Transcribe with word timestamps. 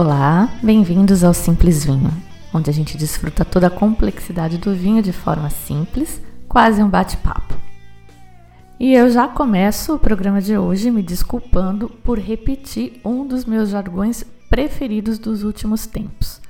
Olá, 0.00 0.48
bem-vindos 0.62 1.24
ao 1.24 1.34
Simples 1.34 1.84
Vinho, 1.84 2.12
onde 2.54 2.70
a 2.70 2.72
gente 2.72 2.96
desfruta 2.96 3.44
toda 3.44 3.66
a 3.66 3.70
complexidade 3.70 4.56
do 4.56 4.72
vinho 4.72 5.02
de 5.02 5.12
forma 5.12 5.50
simples, 5.50 6.22
quase 6.48 6.80
um 6.80 6.88
bate-papo. 6.88 7.56
E 8.78 8.94
eu 8.94 9.10
já 9.10 9.26
começo 9.26 9.96
o 9.96 9.98
programa 9.98 10.40
de 10.40 10.56
hoje 10.56 10.88
me 10.88 11.02
desculpando 11.02 11.88
por 11.88 12.16
repetir 12.16 13.00
um 13.04 13.26
dos 13.26 13.44
meus 13.44 13.70
jargões 13.70 14.22
preferidos 14.48 15.18
dos 15.18 15.42
últimos 15.42 15.84
tempos. 15.84 16.40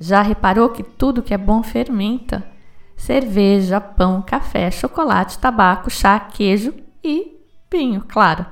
Já 0.00 0.22
reparou 0.22 0.70
que 0.70 0.82
tudo 0.82 1.22
que 1.22 1.34
é 1.34 1.38
bom 1.38 1.62
fermenta? 1.62 2.42
Cerveja, 2.96 3.82
pão, 3.82 4.22
café, 4.22 4.70
chocolate, 4.70 5.38
tabaco, 5.38 5.90
chá, 5.90 6.18
queijo 6.18 6.72
e 7.04 7.38
vinho, 7.70 8.02
claro. 8.08 8.46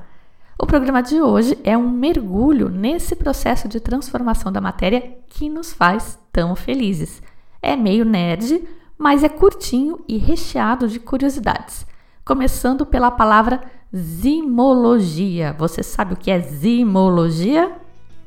O 0.58 0.66
programa 0.66 1.02
de 1.02 1.20
hoje 1.20 1.58
é 1.64 1.76
um 1.76 1.90
mergulho 1.90 2.68
nesse 2.68 3.16
processo 3.16 3.68
de 3.68 3.80
transformação 3.80 4.52
da 4.52 4.60
matéria 4.60 5.16
que 5.28 5.48
nos 5.48 5.72
faz 5.72 6.18
tão 6.32 6.54
felizes. 6.54 7.22
É 7.60 7.74
meio 7.74 8.04
nerd, 8.04 8.62
mas 8.96 9.24
é 9.24 9.28
curtinho 9.28 10.04
e 10.06 10.18
recheado 10.18 10.86
de 10.86 11.00
curiosidades. 11.00 11.86
Começando 12.24 12.86
pela 12.86 13.10
palavra 13.10 13.62
zimologia. 13.94 15.52
Você 15.58 15.82
sabe 15.82 16.14
o 16.14 16.16
que 16.16 16.30
é 16.30 16.38
zimologia? 16.40 17.72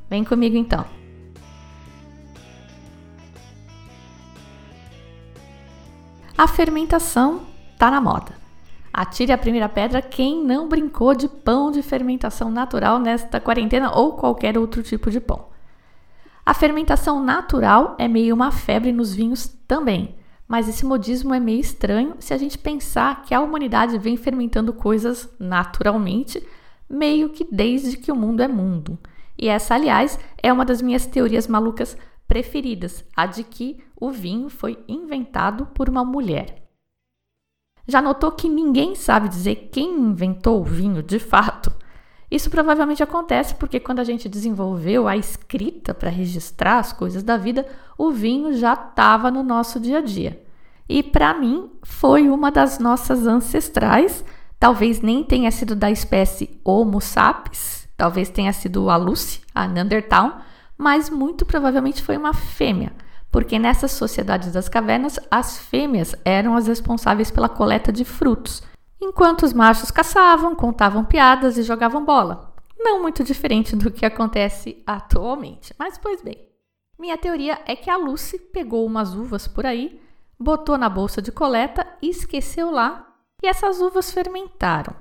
Vem 0.10 0.24
comigo 0.24 0.58
então. 0.58 0.86
A 6.38 6.48
fermentação 6.48 7.44
está 7.74 7.90
na 7.90 8.02
moda. 8.02 8.45
Atire 8.98 9.34
a 9.34 9.38
primeira 9.38 9.68
pedra 9.68 10.02
quem 10.02 10.42
não 10.42 10.70
brincou 10.70 11.14
de 11.14 11.28
pão 11.28 11.70
de 11.70 11.82
fermentação 11.82 12.50
natural 12.50 12.98
nesta 12.98 13.42
quarentena 13.42 13.92
ou 13.94 14.14
qualquer 14.14 14.58
outro 14.58 14.82
tipo 14.82 15.12
de 15.12 15.20
pão. 15.20 15.48
A 16.46 16.54
fermentação 16.54 17.22
natural 17.22 17.98
é 18.00 18.08
meio 18.08 18.34
uma 18.34 18.52
febre 18.52 18.94
nos 18.94 19.14
vinhos 19.14 19.48
também, 19.68 20.16
mas 20.48 20.70
esse 20.70 20.86
modismo 20.86 21.34
é 21.34 21.42
meio 21.42 21.60
estranho 21.60 22.16
se 22.20 22.34
a 22.34 22.38
gente 22.38 22.58
pensar 22.58 23.24
que 23.24 23.34
a 23.34 23.42
humanidade 23.42 23.98
vem 23.98 24.16
fermentando 24.16 24.72
coisas 24.72 25.30
naturalmente, 25.38 26.42
meio 26.90 27.32
que 27.32 27.46
desde 27.52 27.98
que 27.98 28.14
o 28.14 28.16
mundo 28.16 28.42
é 28.42 28.48
mundo. 28.48 28.98
E 29.38 29.50
essa, 29.50 29.76
aliás, 29.76 30.18
é 30.42 30.54
uma 30.54 30.64
das 30.64 30.82
minhas 30.82 31.06
teorias 31.06 31.50
malucas 31.50 31.98
preferidas, 32.30 33.04
a 33.14 33.26
de 33.26 33.44
que 33.44 33.84
o 34.00 34.10
vinho 34.10 34.48
foi 34.48 34.80
inventado 34.88 35.66
por 35.74 35.90
uma 35.90 36.06
mulher. 36.06 36.65
Já 37.88 38.02
notou 38.02 38.32
que 38.32 38.50
ninguém 38.50 38.96
sabe 38.96 39.30
dizer 39.30 39.70
quem 39.72 40.00
inventou 40.00 40.62
o 40.62 40.64
vinho 40.64 41.04
de 41.04 41.20
fato? 41.20 41.72
Isso 42.30 42.50
provavelmente 42.50 43.04
acontece 43.04 43.54
porque 43.56 43.80
quando 43.80 44.00
a 44.00 44.04
gente 44.04 44.28
desenvolveu 44.28 45.08
a 45.08 45.16
escrita 45.16 45.94
para 45.94 46.10
registrar 46.10 46.80
as 46.80 46.92
coisas 46.92 47.22
da 47.22 47.38
vida, 47.38 47.66
o 47.98 48.12
vinho 48.12 48.54
já 48.54 48.74
estava 48.74 49.30
no 49.30 49.44
nosso 49.44 49.80
dia 49.80 50.00
a 50.00 50.02
dia. 50.02 50.42
E 50.90 51.04
para 51.04 51.34
mim 51.34 51.70
foi 51.84 52.28
uma 52.30 52.52
das 52.52 52.80
nossas 52.80 53.28
ancestrais, 53.28 54.26
talvez 54.60 55.02
nem 55.02 55.24
tenha 55.24 55.52
sido 55.52 55.76
da 55.76 55.92
espécie 55.92 56.60
Homo 56.64 57.00
sapiens, 57.00 57.88
talvez 57.96 58.30
tenha 58.30 58.52
sido 58.52 58.90
a 58.90 58.98
Lucy, 58.98 59.42
a 59.54 59.68
Neanderthal, 59.68 60.42
mas 60.78 61.10
muito 61.10 61.46
provavelmente 61.46 62.04
foi 62.04 62.18
uma 62.18 62.34
fêmea 62.34 62.92
porque 63.36 63.60
nessas 63.60 63.92
sociedades 63.92 64.54
das 64.54 64.70
cavernas 64.70 65.20
as 65.30 65.58
fêmeas 65.58 66.16
eram 66.24 66.56
as 66.56 66.68
responsáveis 66.68 67.30
pela 67.30 67.50
coleta 67.50 67.92
de 67.92 68.06
frutos, 68.06 68.64
enquanto 68.98 69.44
os 69.44 69.52
machos 69.52 69.92
caçavam, 69.92 70.56
contavam 70.56 71.04
piadas 71.04 71.58
e 71.58 71.64
jogavam 71.64 72.06
bola. 72.06 72.56
Não 72.80 73.02
muito 73.02 73.26
diferente 73.26 73.76
do 73.76 73.92
que 73.92 74.06
acontece 74.06 74.82
atualmente, 74.88 75.76
mas 75.78 75.98
pois 75.98 76.22
bem. 76.22 76.48
Minha 76.98 77.18
teoria 77.18 77.60
é 77.66 77.76
que 77.76 77.90
a 77.90 77.98
Lucy 77.98 78.40
pegou 78.40 78.86
umas 78.86 79.14
uvas 79.14 79.50
por 79.50 79.66
aí, 79.66 80.00
botou 80.40 80.78
na 80.78 80.88
bolsa 80.88 81.22
de 81.22 81.30
coleta 81.30 81.86
e 82.02 82.08
esqueceu 82.08 82.72
lá, 82.72 83.06
e 83.44 83.48
essas 83.48 83.82
uvas 83.82 84.12
fermentaram. 84.12 84.96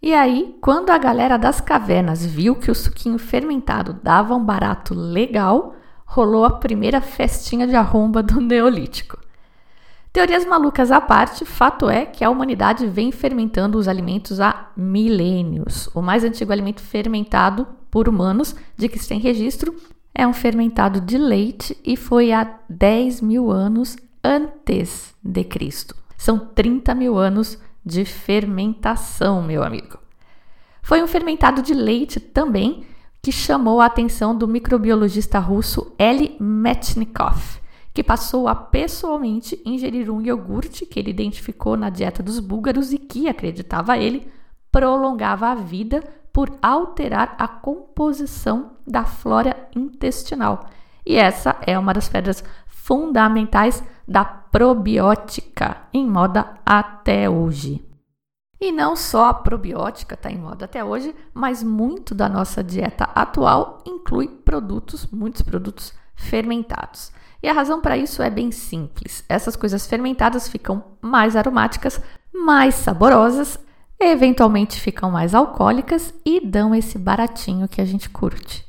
E 0.00 0.14
aí, 0.14 0.56
quando 0.60 0.90
a 0.90 0.98
galera 0.98 1.36
das 1.36 1.60
cavernas 1.60 2.24
viu 2.24 2.54
que 2.54 2.70
o 2.70 2.76
suquinho 2.76 3.18
fermentado 3.18 3.92
dava 3.92 4.36
um 4.36 4.44
barato 4.44 4.94
legal, 4.94 5.74
rolou 6.12 6.44
a 6.44 6.50
primeira 6.50 7.00
festinha 7.00 7.66
de 7.66 7.74
arromba 7.74 8.22
do 8.22 8.38
Neolítico. 8.38 9.18
Teorias 10.12 10.44
malucas 10.44 10.92
à 10.92 11.00
parte, 11.00 11.42
fato 11.46 11.88
é 11.88 12.04
que 12.04 12.22
a 12.22 12.28
humanidade 12.28 12.86
vem 12.86 13.10
fermentando 13.10 13.78
os 13.78 13.88
alimentos 13.88 14.38
há 14.38 14.70
milênios. 14.76 15.88
O 15.94 16.02
mais 16.02 16.22
antigo 16.22 16.52
alimento 16.52 16.82
fermentado 16.82 17.66
por 17.90 18.10
humanos 18.10 18.54
de 18.76 18.90
que 18.90 18.98
se 18.98 19.08
tem 19.08 19.18
registro 19.18 19.74
é 20.14 20.26
um 20.26 20.34
fermentado 20.34 21.00
de 21.00 21.16
leite 21.16 21.78
e 21.82 21.96
foi 21.96 22.30
há 22.30 22.58
10 22.68 23.22
mil 23.22 23.50
anos 23.50 23.96
antes 24.22 25.14
de 25.24 25.44
Cristo. 25.44 25.96
São 26.18 26.38
30 26.38 26.94
mil 26.94 27.16
anos 27.16 27.58
de 27.84 28.04
fermentação, 28.04 29.42
meu 29.42 29.62
amigo. 29.62 29.98
Foi 30.82 31.02
um 31.02 31.06
fermentado 31.06 31.62
de 31.62 31.72
leite 31.72 32.20
também 32.20 32.84
que 33.22 33.30
chamou 33.30 33.80
a 33.80 33.86
atenção 33.86 34.36
do 34.36 34.48
microbiologista 34.48 35.38
russo 35.38 35.94
Eli 35.96 36.36
Metchnikov, 36.40 37.60
que 37.94 38.02
passou 38.02 38.48
a 38.48 38.54
pessoalmente 38.54 39.62
ingerir 39.64 40.10
um 40.10 40.20
iogurte 40.20 40.84
que 40.84 40.98
ele 40.98 41.10
identificou 41.10 41.76
na 41.76 41.88
dieta 41.88 42.20
dos 42.20 42.40
búlgaros 42.40 42.92
e 42.92 42.98
que, 42.98 43.28
acreditava 43.28 43.96
ele, 43.96 44.26
prolongava 44.72 45.48
a 45.48 45.54
vida 45.54 46.02
por 46.32 46.50
alterar 46.60 47.36
a 47.38 47.46
composição 47.46 48.72
da 48.84 49.04
flora 49.04 49.68
intestinal. 49.76 50.66
E 51.06 51.16
essa 51.16 51.56
é 51.64 51.78
uma 51.78 51.92
das 51.92 52.08
pedras 52.08 52.42
fundamentais 52.66 53.84
da 54.08 54.24
probiótica 54.24 55.82
em 55.94 56.04
moda 56.08 56.54
até 56.66 57.30
hoje. 57.30 57.91
E 58.62 58.70
não 58.70 58.94
só 58.94 59.24
a 59.24 59.34
probiótica 59.34 60.14
está 60.14 60.30
em 60.30 60.38
moda 60.38 60.66
até 60.66 60.84
hoje, 60.84 61.12
mas 61.34 61.64
muito 61.64 62.14
da 62.14 62.28
nossa 62.28 62.62
dieta 62.62 63.10
atual 63.12 63.82
inclui 63.84 64.28
produtos, 64.28 65.04
muitos 65.10 65.42
produtos 65.42 65.92
fermentados. 66.14 67.10
E 67.42 67.48
a 67.48 67.52
razão 67.52 67.80
para 67.80 67.96
isso 67.96 68.22
é 68.22 68.30
bem 68.30 68.52
simples. 68.52 69.24
Essas 69.28 69.56
coisas 69.56 69.84
fermentadas 69.84 70.46
ficam 70.46 70.84
mais 71.00 71.34
aromáticas, 71.34 72.00
mais 72.32 72.76
saborosas, 72.76 73.58
eventualmente 73.98 74.80
ficam 74.80 75.10
mais 75.10 75.34
alcoólicas 75.34 76.14
e 76.24 76.38
dão 76.38 76.72
esse 76.72 77.00
baratinho 77.00 77.66
que 77.66 77.80
a 77.80 77.84
gente 77.84 78.08
curte. 78.08 78.64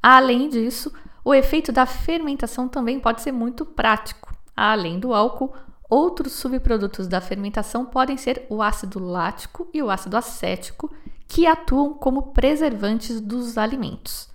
Além 0.00 0.48
disso, 0.48 0.92
o 1.24 1.34
efeito 1.34 1.72
da 1.72 1.86
fermentação 1.86 2.68
também 2.68 3.00
pode 3.00 3.20
ser 3.22 3.32
muito 3.32 3.66
prático. 3.66 4.32
Além 4.56 5.00
do 5.00 5.12
álcool, 5.12 5.52
Outros 5.88 6.34
subprodutos 6.34 7.06
da 7.06 7.20
fermentação 7.20 7.86
podem 7.86 8.16
ser 8.16 8.46
o 8.50 8.62
ácido 8.62 8.98
lático 8.98 9.68
e 9.72 9.82
o 9.82 9.90
ácido 9.90 10.16
acético, 10.16 10.94
que 11.26 11.46
atuam 11.46 11.94
como 11.94 12.32
preservantes 12.32 13.20
dos 13.20 13.56
alimentos. 13.56 14.28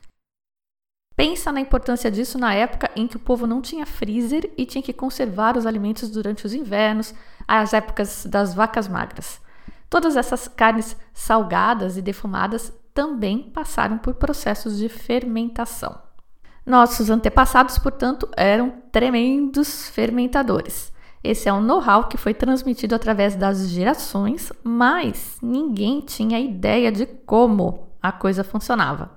Pensa 1.16 1.52
na 1.52 1.60
importância 1.60 2.10
disso 2.10 2.40
na 2.40 2.56
época 2.56 2.90
em 2.96 3.08
que 3.08 3.18
o 3.18 3.20
povo 3.20 3.46
não 3.46 3.62
tinha 3.62 3.86
freezer 3.86 4.52
e 4.58 4.66
tinha 4.66 4.82
que 4.82 4.92
conservar 4.92 5.56
os 5.56 5.66
alimentos 5.68 6.10
durante 6.10 6.46
os 6.46 6.54
invernos, 6.54 7.14
as 7.48 7.74
épocas 7.74 8.26
das 8.26 8.54
vacas 8.54 8.88
magras. 8.88 9.40
Todas 9.90 10.16
essas 10.16 10.48
carnes 10.48 10.98
salgadas 11.14 11.98
e 11.98 12.02
defumadas 12.02 12.74
também 12.96 13.52
passaram 13.52 14.00
por 14.00 14.16
processos 14.16 14.78
de 14.78 14.90
fermentação. 14.90 16.02
Nossos 16.66 17.12
antepassados, 17.12 17.78
portanto, 17.78 18.28
eram 18.36 18.82
tremendos 18.92 19.90
fermentadores. 19.90 20.92
Esse 21.24 21.48
é 21.48 21.54
um 21.54 21.62
know-how 21.62 22.10
que 22.10 22.18
foi 22.18 22.34
transmitido 22.34 22.94
através 22.94 23.36
das 23.36 23.70
gerações, 23.70 24.52
mas 24.62 25.38
ninguém 25.42 26.02
tinha 26.02 26.40
ideia 26.40 26.92
de 26.92 27.06
como 27.06 27.88
a 28.02 28.12
coisa 28.12 28.44
funcionava. 28.44 29.12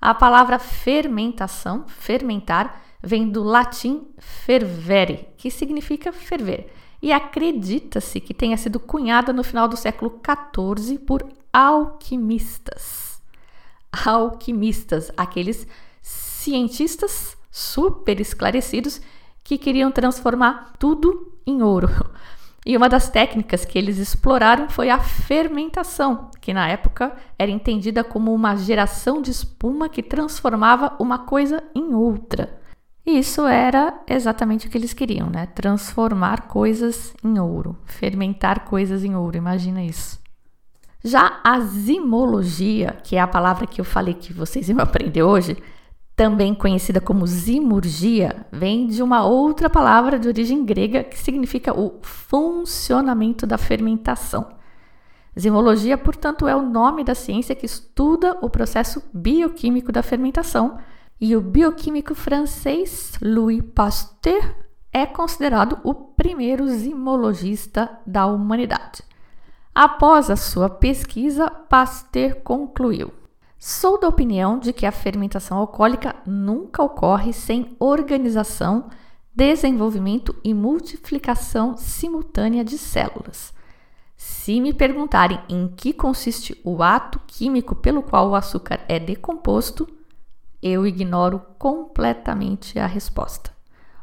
A 0.00 0.14
palavra 0.14 0.60
fermentação, 0.60 1.84
fermentar, 1.88 2.80
vem 3.02 3.28
do 3.28 3.42
latim 3.42 4.06
fervere, 4.18 5.28
que 5.36 5.50
significa 5.50 6.12
ferver, 6.12 6.72
e 7.02 7.12
acredita-se 7.12 8.20
que 8.20 8.32
tenha 8.32 8.56
sido 8.56 8.78
cunhada 8.78 9.32
no 9.32 9.42
final 9.42 9.66
do 9.66 9.76
século 9.76 10.20
XIV 10.22 10.98
por 10.98 11.26
alquimistas. 11.52 13.20
Alquimistas, 14.06 15.10
aqueles 15.16 15.66
cientistas 16.00 17.36
super 17.50 18.20
esclarecidos 18.20 19.00
que 19.48 19.56
queriam 19.56 19.90
transformar 19.90 20.74
tudo 20.78 21.32
em 21.46 21.62
ouro. 21.62 21.88
E 22.66 22.76
uma 22.76 22.86
das 22.86 23.08
técnicas 23.08 23.64
que 23.64 23.78
eles 23.78 23.96
exploraram 23.96 24.68
foi 24.68 24.90
a 24.90 25.00
fermentação, 25.00 26.30
que 26.38 26.52
na 26.52 26.68
época 26.68 27.16
era 27.38 27.50
entendida 27.50 28.04
como 28.04 28.34
uma 28.34 28.54
geração 28.56 29.22
de 29.22 29.30
espuma 29.30 29.88
que 29.88 30.02
transformava 30.02 30.94
uma 30.98 31.20
coisa 31.20 31.64
em 31.74 31.94
outra. 31.94 32.60
E 33.06 33.18
isso 33.18 33.46
era 33.46 33.98
exatamente 34.06 34.66
o 34.66 34.70
que 34.70 34.76
eles 34.76 34.92
queriam, 34.92 35.30
né? 35.30 35.46
Transformar 35.46 36.42
coisas 36.42 37.14
em 37.24 37.38
ouro, 37.38 37.74
fermentar 37.86 38.66
coisas 38.66 39.02
em 39.02 39.16
ouro, 39.16 39.38
imagina 39.38 39.82
isso. 39.82 40.20
Já 41.02 41.40
a 41.42 41.58
zimologia, 41.60 42.98
que 43.02 43.16
é 43.16 43.20
a 43.20 43.26
palavra 43.26 43.66
que 43.66 43.80
eu 43.80 43.84
falei 43.86 44.12
que 44.12 44.30
vocês 44.30 44.68
iam 44.68 44.80
aprender 44.82 45.22
hoje, 45.22 45.56
também 46.18 46.52
conhecida 46.52 47.00
como 47.00 47.24
zimurgia, 47.28 48.44
vem 48.50 48.88
de 48.88 49.04
uma 49.04 49.24
outra 49.24 49.70
palavra 49.70 50.18
de 50.18 50.26
origem 50.26 50.64
grega 50.64 51.04
que 51.04 51.16
significa 51.16 51.72
o 51.72 52.00
funcionamento 52.02 53.46
da 53.46 53.56
fermentação. 53.56 54.48
Zimologia, 55.38 55.96
portanto, 55.96 56.48
é 56.48 56.56
o 56.56 56.68
nome 56.68 57.04
da 57.04 57.14
ciência 57.14 57.54
que 57.54 57.66
estuda 57.66 58.36
o 58.42 58.50
processo 58.50 59.00
bioquímico 59.14 59.92
da 59.92 60.02
fermentação, 60.02 60.78
e 61.20 61.36
o 61.36 61.40
bioquímico 61.40 62.16
francês 62.16 63.12
Louis 63.22 63.62
Pasteur 63.72 64.56
é 64.92 65.06
considerado 65.06 65.78
o 65.84 65.94
primeiro 65.94 66.66
zimologista 66.66 67.96
da 68.04 68.26
humanidade. 68.26 69.04
Após 69.72 70.30
a 70.30 70.34
sua 70.34 70.68
pesquisa, 70.68 71.48
Pasteur 71.48 72.34
concluiu: 72.42 73.12
Sou 73.58 73.98
da 73.98 74.06
opinião 74.06 74.56
de 74.56 74.72
que 74.72 74.86
a 74.86 74.92
fermentação 74.92 75.58
alcoólica 75.58 76.14
nunca 76.24 76.80
ocorre 76.80 77.32
sem 77.32 77.76
organização, 77.80 78.88
desenvolvimento 79.34 80.34
e 80.44 80.54
multiplicação 80.54 81.76
simultânea 81.76 82.64
de 82.64 82.78
células. 82.78 83.52
Se 84.16 84.60
me 84.60 84.72
perguntarem 84.72 85.40
em 85.48 85.66
que 85.66 85.92
consiste 85.92 86.60
o 86.64 86.82
ato 86.84 87.20
químico 87.26 87.74
pelo 87.74 88.00
qual 88.00 88.30
o 88.30 88.36
açúcar 88.36 88.80
é 88.88 89.00
decomposto, 89.00 89.88
eu 90.62 90.86
ignoro 90.86 91.42
completamente 91.58 92.78
a 92.78 92.86
resposta. 92.86 93.50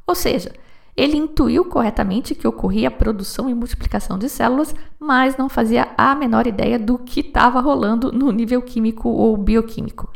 Ou 0.05 0.15
seja, 0.15 0.53
ele 0.95 1.17
intuiu 1.17 1.65
corretamente 1.65 2.33
que 2.33 2.47
ocorria 2.47 2.87
a 2.87 2.91
produção 2.91 3.49
e 3.49 3.53
multiplicação 3.53 4.17
de 4.17 4.29
células, 4.29 4.73
mas 4.97 5.35
não 5.35 5.49
fazia 5.49 5.89
a 5.97 6.15
menor 6.15 6.47
ideia 6.47 6.79
do 6.79 6.97
que 6.97 7.19
estava 7.19 7.59
rolando 7.59 8.11
no 8.11 8.31
nível 8.31 8.61
químico 8.61 9.09
ou 9.09 9.35
bioquímico. 9.35 10.09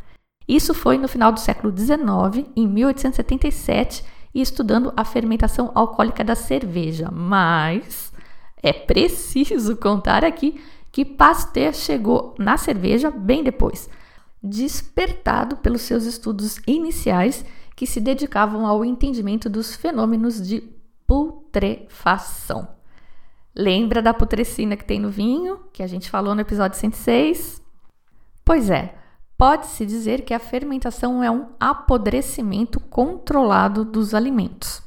Isso 0.48 0.74
foi 0.74 0.98
no 0.98 1.08
final 1.08 1.32
do 1.32 1.40
século 1.40 1.76
XIX, 1.76 2.48
em 2.56 2.68
1877, 2.68 4.04
e 4.34 4.42
estudando 4.42 4.94
a 4.96 5.04
fermentação 5.04 5.72
alcoólica 5.76 6.24
da 6.24 6.36
cerveja. 6.36 7.10
Mas 7.12 8.14
é 8.64 8.72
preciso 8.72 9.76
contar 9.76 10.24
aqui 10.24 10.62
que 10.92 11.04
Pasteur 11.04 11.74
chegou 11.74 12.36
na 12.40 12.58
cerveja 12.58 13.12
bem 13.12 13.44
depois, 13.44 13.90
despertado 14.42 15.58
pelos 15.58 15.82
seus 15.82 16.06
estudos 16.06 16.60
iniciais 16.66 17.46
que 17.80 17.88
se 17.88 18.02
dedicavam 18.02 18.68
ao 18.68 18.84
entendimento 18.84 19.50
dos 19.50 19.74
fenômenos 19.74 20.46
de 20.46 20.62
putrefação. 21.08 22.68
Lembra 23.56 24.02
da 24.02 24.14
putrescina 24.14 24.76
que 24.76 24.84
tem 24.84 25.00
no 25.00 25.10
vinho, 25.10 25.62
que 25.72 25.82
a 25.82 25.88
gente 25.88 26.10
falou 26.10 26.36
no 26.36 26.42
episódio 26.42 26.78
106? 26.78 27.62
Pois 28.44 28.70
é, 28.70 28.96
pode-se 29.38 29.86
dizer 29.86 30.24
que 30.24 30.34
a 30.34 30.40
fermentação 30.40 31.24
é 31.24 31.32
um 31.32 31.52
apodrecimento 31.58 32.82
controlado 32.82 33.86
dos 33.86 34.14
alimentos, 34.14 34.84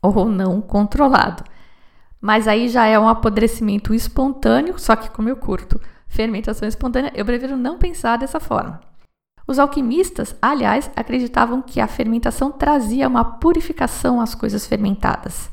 ou 0.00 0.26
não 0.26 0.60
controlado. 0.60 1.42
Mas 2.20 2.46
aí 2.46 2.68
já 2.68 2.86
é 2.86 2.96
um 2.96 3.08
apodrecimento 3.08 3.92
espontâneo, 3.92 4.78
só 4.78 4.94
que 4.94 5.10
como 5.10 5.28
eu 5.28 5.34
curto 5.34 5.80
fermentação 6.06 6.68
espontânea, 6.68 7.10
eu 7.12 7.24
prefiro 7.24 7.56
não 7.56 7.76
pensar 7.76 8.16
dessa 8.16 8.38
forma. 8.38 8.80
Os 9.46 9.58
alquimistas, 9.58 10.34
aliás, 10.42 10.90
acreditavam 10.96 11.62
que 11.62 11.80
a 11.80 11.86
fermentação 11.86 12.50
trazia 12.50 13.06
uma 13.06 13.24
purificação 13.24 14.20
às 14.20 14.34
coisas 14.34 14.66
fermentadas. 14.66 15.50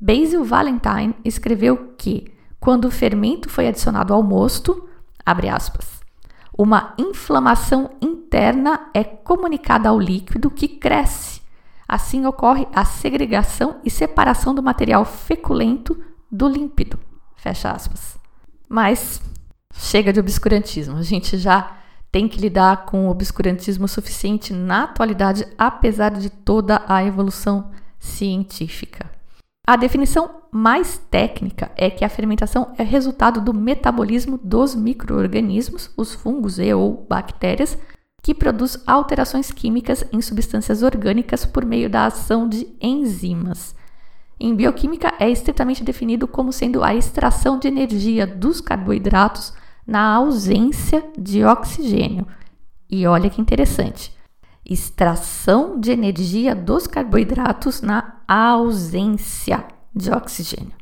Basil 0.00 0.44
Valentine 0.44 1.14
escreveu 1.24 1.94
que, 1.96 2.32
quando 2.58 2.86
o 2.86 2.90
fermento 2.90 3.48
foi 3.48 3.68
adicionado 3.68 4.12
ao 4.12 4.22
mosto, 4.22 4.88
aspas, 5.24 6.00
uma 6.56 6.94
inflamação 6.98 7.90
interna 8.00 8.90
é 8.92 9.04
comunicada 9.04 9.88
ao 9.88 10.00
líquido 10.00 10.50
que 10.50 10.66
cresce. 10.66 11.40
Assim 11.88 12.26
ocorre 12.26 12.66
a 12.74 12.84
segregação 12.84 13.76
e 13.84 13.90
separação 13.90 14.54
do 14.54 14.62
material 14.62 15.04
feculento 15.04 15.96
do 16.30 16.48
límpido. 16.48 16.98
Fecha 17.36 17.70
aspas. 17.70 18.18
Mas 18.68 19.22
chega 19.72 20.12
de 20.12 20.20
obscurantismo. 20.20 20.96
A 20.96 21.02
gente 21.02 21.38
já 21.38 21.78
tem 22.10 22.28
que 22.28 22.40
lidar 22.40 22.86
com 22.86 23.06
o 23.06 23.10
obscurantismo 23.10 23.86
suficiente 23.86 24.52
na 24.52 24.84
atualidade, 24.84 25.46
apesar 25.56 26.10
de 26.10 26.30
toda 26.30 26.82
a 26.86 27.04
evolução 27.04 27.70
científica. 27.98 29.10
A 29.66 29.76
definição 29.76 30.30
mais 30.50 30.96
técnica 31.10 31.70
é 31.76 31.90
que 31.90 32.04
a 32.04 32.08
fermentação 32.08 32.72
é 32.78 32.82
resultado 32.82 33.40
do 33.40 33.52
metabolismo 33.52 34.40
dos 34.42 34.74
microorganismos, 34.74 35.90
os 35.96 36.14
fungos 36.14 36.58
e 36.58 36.72
ou 36.72 37.06
bactérias, 37.06 37.76
que 38.22 38.34
produz 38.34 38.82
alterações 38.86 39.52
químicas 39.52 40.04
em 40.10 40.22
substâncias 40.22 40.82
orgânicas 40.82 41.44
por 41.44 41.64
meio 41.64 41.90
da 41.90 42.06
ação 42.06 42.48
de 42.48 42.66
enzimas. 42.80 43.74
Em 44.40 44.54
bioquímica 44.54 45.12
é 45.18 45.28
estritamente 45.28 45.84
definido 45.84 46.26
como 46.26 46.52
sendo 46.52 46.82
a 46.82 46.94
extração 46.94 47.58
de 47.58 47.68
energia 47.68 48.26
dos 48.26 48.60
carboidratos 48.60 49.52
na 49.88 50.16
ausência 50.16 51.02
de 51.18 51.42
oxigênio. 51.42 52.26
E 52.90 53.06
olha 53.06 53.30
que 53.30 53.40
interessante. 53.40 54.14
Extração 54.62 55.80
de 55.80 55.90
energia 55.90 56.54
dos 56.54 56.86
carboidratos 56.86 57.80
na 57.80 58.16
ausência 58.28 59.64
de 59.96 60.10
oxigênio. 60.10 60.74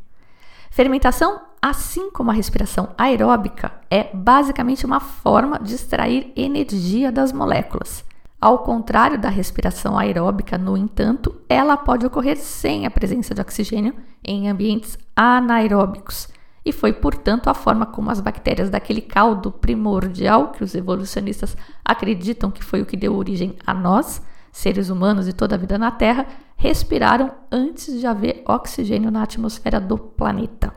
Fermentação, 0.73 1.41
assim 1.63 2.11
como 2.11 2.33
a 2.33 2.35
respiração 2.35 2.89
aeróbica, 2.99 3.73
é 3.89 4.11
basicamente 4.13 4.85
uma 4.85 4.99
forma 4.99 5.61
de 5.61 5.77
extrair 5.77 6.33
energia 6.35 7.13
das 7.13 7.33
moléculas. 7.33 8.05
Ao 8.41 8.59
contrário 8.59 9.19
da 9.19 9.29
respiração 9.29 9.97
aeróbica, 9.97 10.59
no 10.59 10.77
entanto, 10.77 11.35
ela 11.49 11.77
pode 11.77 12.05
ocorrer 12.05 12.37
sem 12.37 12.87
a 12.87 12.91
presença 12.91 13.33
de 13.33 13.41
oxigênio 13.41 13.95
em 14.23 14.49
ambientes 14.51 14.99
anaeróbicos, 15.15 16.29
e 16.67 16.73
foi, 16.73 16.93
portanto, 16.93 17.49
a 17.49 17.55
forma 17.55 17.87
como 17.87 18.11
as 18.11 18.21
bactérias 18.21 18.69
daquele 18.69 19.01
caldo 19.01 19.53
primordial, 19.53 20.51
que 20.51 20.65
os 20.65 20.75
evolucionistas 20.75 21.57
acreditam 21.85 22.51
que 22.51 22.65
foi 22.65 22.83
o 22.83 22.87
que 22.87 22.97
deu 22.97 23.15
origem 23.15 23.55
a 23.65 23.73
nós, 23.73 24.21
seres 24.51 24.91
humanos 24.91 25.29
e 25.29 25.33
toda 25.33 25.55
a 25.55 25.59
vida 25.59 25.79
na 25.79 25.93
Terra, 25.93 26.27
respiraram 26.57 27.31
antes 27.53 28.01
de 28.01 28.05
haver 28.05 28.43
oxigênio 28.45 29.13
na 29.13 29.23
atmosfera 29.23 29.79
do 29.79 29.97
planeta. 29.97 30.75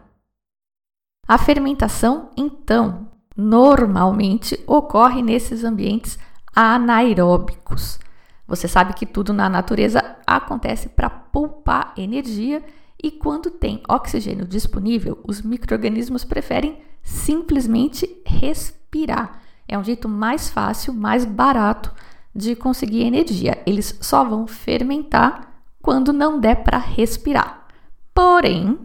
A 1.27 1.39
fermentação, 1.39 2.29
então, 2.38 3.08
normalmente 3.36 4.63
ocorre 4.67 5.24
nesses 5.24 5.63
ambientes 5.63 6.19
anaeróbicos. 6.55 8.00
Você 8.48 8.67
sabe 8.67 8.93
que 8.93 9.08
tudo 9.08 9.34
na 9.34 9.50
natureza 9.50 10.17
acontece 10.27 10.88
para 10.89 11.10
poupar 11.10 11.93
energia 11.98 12.63
e 13.01 13.12
quando 13.12 13.50
tem 13.50 13.82
oxigênio 13.88 14.46
disponível, 14.46 15.20
os 15.25 15.41
micro-organismos 15.41 16.25
preferem 16.25 16.82
simplesmente 17.01 18.22
respirar. 18.25 19.41
É 19.68 19.77
um 19.77 19.84
jeito 19.84 20.10
mais 20.10 20.50
fácil, 20.50 20.94
mais 20.94 21.24
barato 21.24 21.94
de 22.36 22.56
conseguir 22.56 23.03
energia. 23.03 23.62
Eles 23.65 23.98
só 24.01 24.24
vão 24.24 24.46
fermentar 24.48 25.63
quando 25.82 26.12
não 26.12 26.39
der 26.39 26.63
para 26.63 26.77
respirar. 26.77 27.68
Porém, 28.13 28.77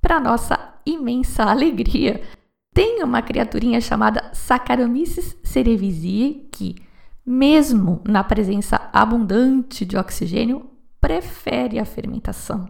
para 0.00 0.20
nossa 0.20 0.74
imensa 0.84 1.44
alegria, 1.48 2.22
tem 2.74 3.02
uma 3.02 3.22
criaturinha 3.22 3.80
chamada 3.80 4.30
Saccharomyces 4.34 5.34
cerevisiae 5.42 6.46
que, 6.52 6.76
mesmo 7.24 8.02
na 8.04 8.22
presença 8.22 8.90
abundante 8.92 9.86
de 9.86 9.96
oxigênio, 9.96 10.68
prefere 11.00 11.78
a 11.78 11.86
fermentação. 11.86 12.68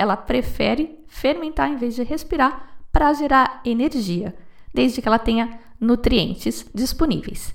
Ela 0.00 0.16
prefere 0.16 0.98
fermentar 1.06 1.68
em 1.68 1.76
vez 1.76 1.94
de 1.94 2.02
respirar 2.02 2.78
para 2.90 3.12
gerar 3.12 3.60
energia, 3.66 4.34
desde 4.72 5.02
que 5.02 5.06
ela 5.06 5.18
tenha 5.18 5.60
nutrientes 5.78 6.64
disponíveis. 6.74 7.54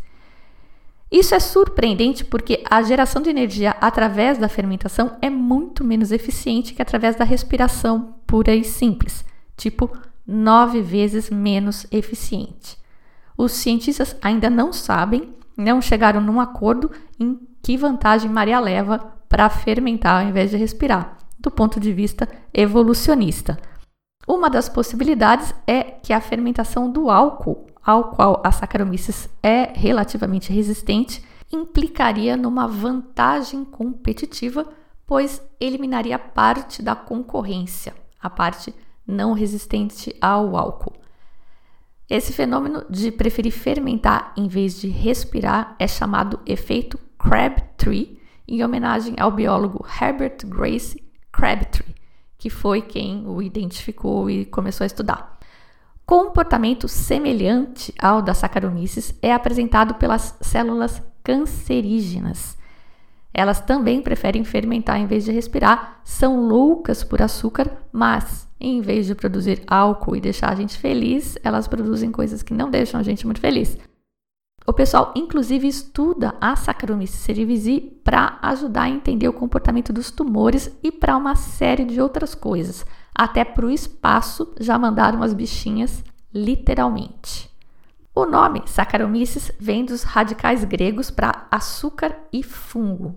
Isso 1.12 1.34
é 1.34 1.40
surpreendente 1.40 2.24
porque 2.24 2.64
a 2.70 2.84
geração 2.84 3.20
de 3.20 3.32
energia 3.32 3.75
através 3.82 4.38
da 4.38 4.48
fermentação 4.48 5.18
é 5.24 5.30
muito 5.30 5.84
menos 5.84 6.12
eficiente 6.12 6.75
que 6.75 6.84
através 6.84 7.16
da 7.16 7.25
respiração 7.25 8.16
pura 8.28 8.54
e 8.54 8.64
simples, 8.64 9.25
tipo 9.58 9.90
nove 10.28 10.84
vezes 10.84 11.32
menos 11.32 11.88
eficiente. 11.92 12.78
Os 13.36 13.54
cientistas 13.54 14.16
ainda 14.22 14.52
não 14.52 14.72
sabem, 14.72 15.34
não 15.58 15.82
chegaram 15.82 16.22
num 16.22 16.40
acordo 16.40 16.92
em 17.20 17.40
que 17.64 17.75
vantagem 17.75 18.30
Maria 18.30 18.60
leva 18.60 19.00
para 19.28 19.50
fermentar 19.50 20.22
ao 20.22 20.30
invés 20.30 20.52
de 20.52 20.58
respirar, 20.58 21.18
do 21.46 21.52
ponto 21.52 21.80
de 21.80 21.94
vista 21.94 22.28
evolucionista. 22.52 23.56
Uma 24.28 24.50
das 24.50 24.68
possibilidades 24.68 25.54
é 25.68 25.84
que 25.84 26.12
a 26.12 26.20
fermentação 26.20 26.92
do 26.92 27.12
álcool, 27.12 27.68
ao 27.84 28.06
qual 28.06 28.42
a 28.44 28.52
Saccharomyces 28.52 29.30
é 29.44 29.72
relativamente 29.75 30.52
resistente, 30.52 31.24
implicaria 31.54 32.36
numa 32.36 32.68
vantagem 32.68 33.64
competitiva, 33.64 34.68
pois 35.06 35.40
eliminaria 35.60 36.18
parte 36.18 36.82
da 36.82 36.96
concorrência, 36.96 37.94
a 38.20 38.28
parte 38.28 38.74
não 39.06 39.34
resistente 39.34 40.16
ao 40.20 40.58
álcool. 40.58 40.96
Esse 42.10 42.34
fenômeno 42.34 42.84
de 42.90 43.12
preferir 43.12 43.52
fermentar 43.52 44.34
em 44.36 44.48
vez 44.48 44.82
de 44.82 44.88
respirar 44.88 45.75
é 45.78 45.88
chamado 45.88 46.40
efeito 46.44 46.98
Crabtree, 47.20 48.20
em 48.48 48.64
homenagem 48.64 49.16
ao 49.20 49.30
biólogo 49.30 49.86
Herbert 50.02 50.38
Grace 50.48 51.04
Crabtree, 51.36 51.96
que 52.38 52.50
foi 52.50 52.82
quem 52.82 53.27
o 53.27 53.42
identificou 53.42 54.30
e 54.30 54.46
começou 54.46 54.86
a 54.86 54.88
estudar. 54.88 55.38
Comportamento 56.06 56.88
semelhante 56.88 57.94
ao 58.00 58.22
da 58.22 58.34
Saccharomyces 58.34 59.13
é 59.22 59.34
apresentado 59.34 59.96
pelas 59.96 60.36
células 60.39 61.01
cancerígenas. 61.24 62.58
Elas 63.34 63.60
também 63.60 64.01
preferem 64.01 64.46
fermentar 64.46 64.98
em 64.98 65.08
vez 65.08 65.25
de 65.25 65.32
respirar, 65.32 66.00
são 66.06 66.48
loucas 66.48 67.04
por 67.04 67.22
açúcar, 67.22 67.70
mas 67.92 68.48
em 68.60 68.80
vez 68.80 69.08
de 69.08 69.15
produzir 69.15 69.62
álcool 69.68 70.15
e 70.15 70.22
deixar 70.22 70.51
a 70.51 70.56
gente 70.56 70.77
feliz, 70.77 71.38
elas 71.44 71.68
produzem 71.68 72.12
coisas 72.12 72.42
que 72.42 72.54
não 72.54 72.70
deixam 72.70 73.00
a 73.00 73.04
gente 73.04 73.25
muito 73.25 73.42
feliz. 73.42 73.77
O 74.67 74.74
pessoal, 74.74 75.13
inclusive, 75.15 75.67
estuda 75.67 76.34
a 76.41 76.55
Saccharomyces 76.55 77.19
cerevisiae 77.19 77.81
para 78.03 78.39
ajudar 78.41 78.84
a 78.84 78.89
entender 78.89 79.27
o 79.27 79.34
comportamento 79.34 79.93
dos 79.93 80.10
tumores 80.10 80.75
e 80.81 80.91
para 80.91 81.15
uma 81.15 81.36
série 81.36 81.86
de 81.86 82.01
outras 82.01 82.34
coisas. 82.34 82.84
Até 83.13 83.45
para 83.45 83.65
o 83.65 83.69
espaço 83.69 84.53
já 84.60 84.77
mandaram 84.79 85.22
as 85.22 85.34
bichinhas, 85.34 86.03
literalmente. 86.34 87.50
O 88.13 88.25
nome 88.25 88.63
Saccharomyces 88.65 89.51
vem 89.60 89.86
dos 89.86 90.01
radicais 90.01 90.63
gregos 90.63 91.12
para 91.12 91.45
açúcar 91.51 92.17
e 92.34 92.41
fungo. 92.41 93.15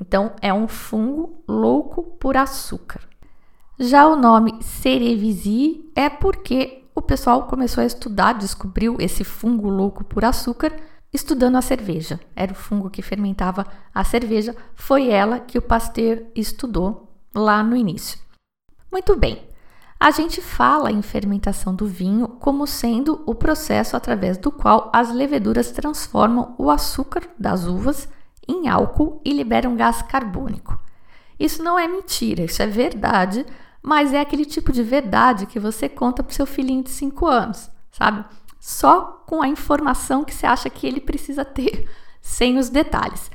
Então, 0.00 0.32
é 0.40 0.54
um 0.54 0.68
fungo 0.68 1.42
louco 1.48 2.04
por 2.20 2.36
açúcar. 2.36 3.00
Já 3.78 4.06
o 4.06 4.14
nome 4.14 4.62
Cerevisiae 4.62 5.90
é 5.96 6.08
porque 6.08 6.83
o 6.94 7.02
pessoal 7.02 7.44
começou 7.44 7.82
a 7.82 7.86
estudar, 7.86 8.34
descobriu 8.34 8.96
esse 9.00 9.24
fungo 9.24 9.68
louco 9.68 10.04
por 10.04 10.24
açúcar 10.24 10.72
estudando 11.12 11.56
a 11.56 11.62
cerveja. 11.62 12.20
Era 12.34 12.52
o 12.52 12.56
fungo 12.56 12.90
que 12.90 13.02
fermentava 13.02 13.66
a 13.94 14.04
cerveja, 14.04 14.54
foi 14.74 15.08
ela 15.08 15.38
que 15.38 15.58
o 15.58 15.62
Pasteur 15.62 16.24
estudou 16.34 17.08
lá 17.34 17.62
no 17.62 17.76
início. 17.76 18.18
Muito 18.90 19.16
bem. 19.16 19.42
A 19.98 20.10
gente 20.10 20.40
fala 20.40 20.92
em 20.92 21.02
fermentação 21.02 21.74
do 21.74 21.86
vinho 21.86 22.28
como 22.28 22.66
sendo 22.66 23.22
o 23.26 23.34
processo 23.34 23.96
através 23.96 24.36
do 24.36 24.52
qual 24.52 24.90
as 24.92 25.12
leveduras 25.12 25.70
transformam 25.70 26.54
o 26.58 26.70
açúcar 26.70 27.22
das 27.38 27.66
uvas 27.66 28.08
em 28.46 28.68
álcool 28.68 29.20
e 29.24 29.32
liberam 29.32 29.76
gás 29.76 30.02
carbônico. 30.02 30.78
Isso 31.38 31.62
não 31.62 31.78
é 31.78 31.88
mentira, 31.88 32.44
isso 32.44 32.62
é 32.62 32.66
verdade 32.66 33.46
mas 33.84 34.14
é 34.14 34.20
aquele 34.20 34.46
tipo 34.46 34.72
de 34.72 34.82
verdade 34.82 35.44
que 35.44 35.60
você 35.60 35.90
conta 35.90 36.22
para 36.22 36.34
seu 36.34 36.46
filhinho 36.46 36.82
de 36.82 36.88
5 36.88 37.26
anos, 37.26 37.70
sabe? 37.90 38.24
Só 38.58 39.22
com 39.26 39.42
a 39.42 39.46
informação 39.46 40.24
que 40.24 40.34
você 40.34 40.46
acha 40.46 40.70
que 40.70 40.86
ele 40.86 41.02
precisa 41.02 41.44
ter, 41.44 41.86
sem 42.18 42.56
os 42.56 42.70
detalhes. 42.70 43.30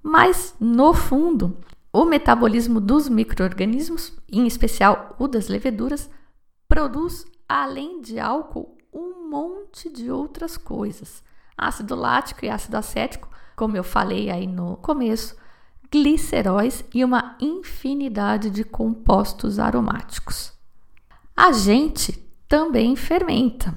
Mas, 0.00 0.54
no 0.60 0.94
fundo, 0.94 1.58
o 1.92 2.04
metabolismo 2.04 2.80
dos 2.80 3.08
micro-organismos, 3.08 4.16
em 4.30 4.46
especial 4.46 5.16
o 5.18 5.26
das 5.26 5.48
leveduras, 5.48 6.08
produz, 6.68 7.26
além 7.48 8.00
de 8.00 8.20
álcool, 8.20 8.78
um 8.94 9.28
monte 9.28 9.90
de 9.90 10.08
outras 10.08 10.56
coisas. 10.56 11.20
Ácido 11.58 11.96
lático 11.96 12.44
e 12.44 12.48
ácido 12.48 12.76
acético, 12.76 13.28
como 13.56 13.76
eu 13.76 13.82
falei 13.82 14.30
aí 14.30 14.46
no 14.46 14.76
começo, 14.76 15.34
gliceróis 15.90 16.84
e 16.94 17.04
uma 17.04 17.36
infinidade 17.40 18.50
de 18.50 18.64
compostos 18.64 19.58
aromáticos. 19.58 20.52
A 21.36 21.52
gente 21.52 22.12
também 22.48 22.94
fermenta. 22.94 23.74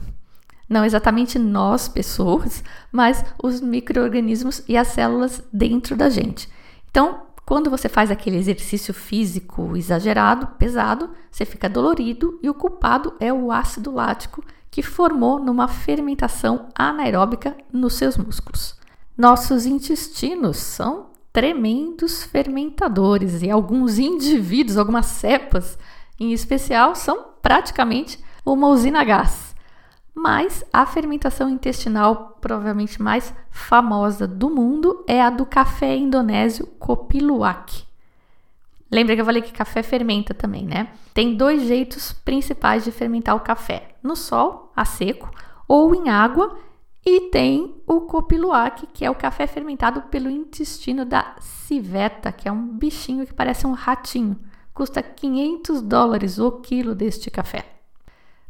Não 0.70 0.86
exatamente 0.86 1.38
nós, 1.38 1.88
pessoas, 1.88 2.64
mas 2.92 3.24
os 3.42 3.62
micro-organismos 3.62 4.64
e 4.68 4.78
as 4.78 4.88
células 4.90 5.44
dentro 5.52 5.96
da 5.96 6.10
gente. 6.10 6.50
Então, 6.90 7.24
quando 7.46 7.70
você 7.70 7.90
faz 7.90 8.10
aquele 8.10 8.38
exercício 8.38 8.94
físico 8.94 9.76
exagerado, 9.76 10.48
pesado, 10.58 11.10
você 11.30 11.46
fica 11.46 11.70
dolorido 11.70 12.40
e 12.42 12.50
o 12.50 12.54
culpado 12.54 13.14
é 13.20 13.34
o 13.34 13.52
ácido 13.52 13.92
lático 13.92 14.44
que 14.72 14.82
formou 14.82 15.40
numa 15.40 15.68
fermentação 15.68 16.70
anaeróbica 16.74 17.56
nos 17.72 17.94
seus 17.94 18.18
músculos. 18.18 18.76
Nossos 19.16 19.66
intestinos 19.66 20.58
são 20.58 21.13
tremendos 21.34 22.24
fermentadores 22.24 23.42
e 23.42 23.50
alguns 23.50 23.98
indivíduos, 23.98 24.78
algumas 24.78 25.08
cepas 25.08 25.80
em 26.20 26.32
especial, 26.32 26.96
são 26.96 27.26
praticamente 27.42 28.24
uma 28.46 28.68
usina 28.68 29.02
a 29.02 29.04
gás. 29.04 29.56
Mas 30.14 30.64
a 30.72 30.86
fermentação 30.86 31.50
intestinal 31.50 32.38
provavelmente 32.40 33.02
mais 33.02 33.34
famosa 33.50 34.28
do 34.28 34.48
mundo 34.48 35.04
é 35.08 35.20
a 35.20 35.32
do 35.32 35.44
café 35.44 35.96
indonésio 35.96 36.68
Kopi 36.78 37.20
Luwak. 37.20 37.84
Lembra 38.92 39.16
que 39.16 39.22
eu 39.22 39.26
falei 39.26 39.42
que 39.42 39.52
café 39.52 39.82
fermenta 39.82 40.36
também, 40.36 40.68
né? 40.68 40.90
Tem 41.16 41.36
dois 41.36 41.64
jeitos 41.64 42.14
principais 42.14 42.84
de 42.84 42.92
fermentar 42.92 43.36
o 43.36 43.40
café: 43.40 43.96
no 44.04 44.16
sol, 44.16 44.72
a 44.76 44.86
seco, 44.86 45.32
ou 45.68 45.96
em 45.96 46.10
água 46.10 46.56
e 47.06 47.30
tem 47.30 47.76
o 47.86 48.02
copiluac, 48.02 48.88
que 48.88 49.04
é 49.04 49.12
o 49.12 49.16
café 49.16 49.46
fermentado 49.46 50.04
pelo 50.04 50.30
intestino 50.30 51.04
da 51.04 51.36
civeta, 51.40 52.32
que 52.32 52.48
é 52.48 52.52
um 52.52 52.68
bichinho 52.78 53.26
que 53.26 53.34
parece 53.34 53.68
um 53.68 53.74
ratinho. 53.74 54.40
Custa 54.74 55.04
500 55.04 55.82
dólares 55.82 56.40
o 56.40 56.52
quilo 56.54 56.96
deste 56.96 57.30
café. 57.30 57.66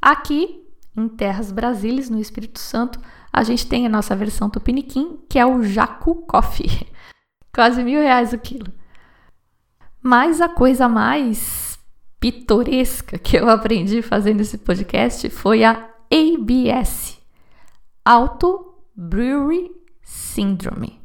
Aqui, 0.02 0.64
em 0.96 1.08
Terras 1.08 1.52
Brasílias, 1.52 2.10
no 2.10 2.20
Espírito 2.20 2.60
Santo, 2.60 3.00
a 3.32 3.44
gente 3.44 3.66
tem 3.68 3.86
a 3.88 3.90
nossa 3.90 4.16
versão 4.16 4.50
tupiniquim, 4.50 5.20
que 5.28 5.40
é 5.40 5.46
o 5.46 5.64
Jacu 5.64 6.16
Coffee. 6.28 6.88
Quase 7.54 7.84
mil 7.84 8.00
reais 8.00 8.34
o 8.34 8.38
quilo. 8.38 8.72
Mas 10.02 10.40
a 10.40 10.48
coisa 10.48 10.88
mais 10.88 11.80
pitoresca 12.20 13.18
que 13.18 13.38
eu 13.38 13.50
aprendi 13.52 14.02
fazendo 14.02 14.42
esse 14.42 14.60
podcast 14.60 15.30
foi 15.30 15.64
a 15.64 15.90
ABS, 16.12 17.13
Auto 18.06 18.74
Brewery 18.94 19.72
Syndrome. 20.02 21.00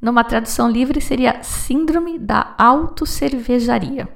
Numa 0.00 0.24
tradução 0.24 0.70
livre, 0.70 0.98
seria 0.98 1.42
Síndrome 1.42 2.18
da 2.18 2.54
Autocervejaria. 2.56 4.08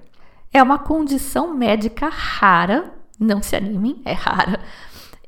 É 0.51 0.63
uma 0.63 0.79
condição 0.79 1.53
médica 1.53 2.09
rara, 2.09 2.95
não 3.21 3.43
se 3.43 3.55
animem, 3.55 4.01
é 4.07 4.15
rara, 4.15 4.59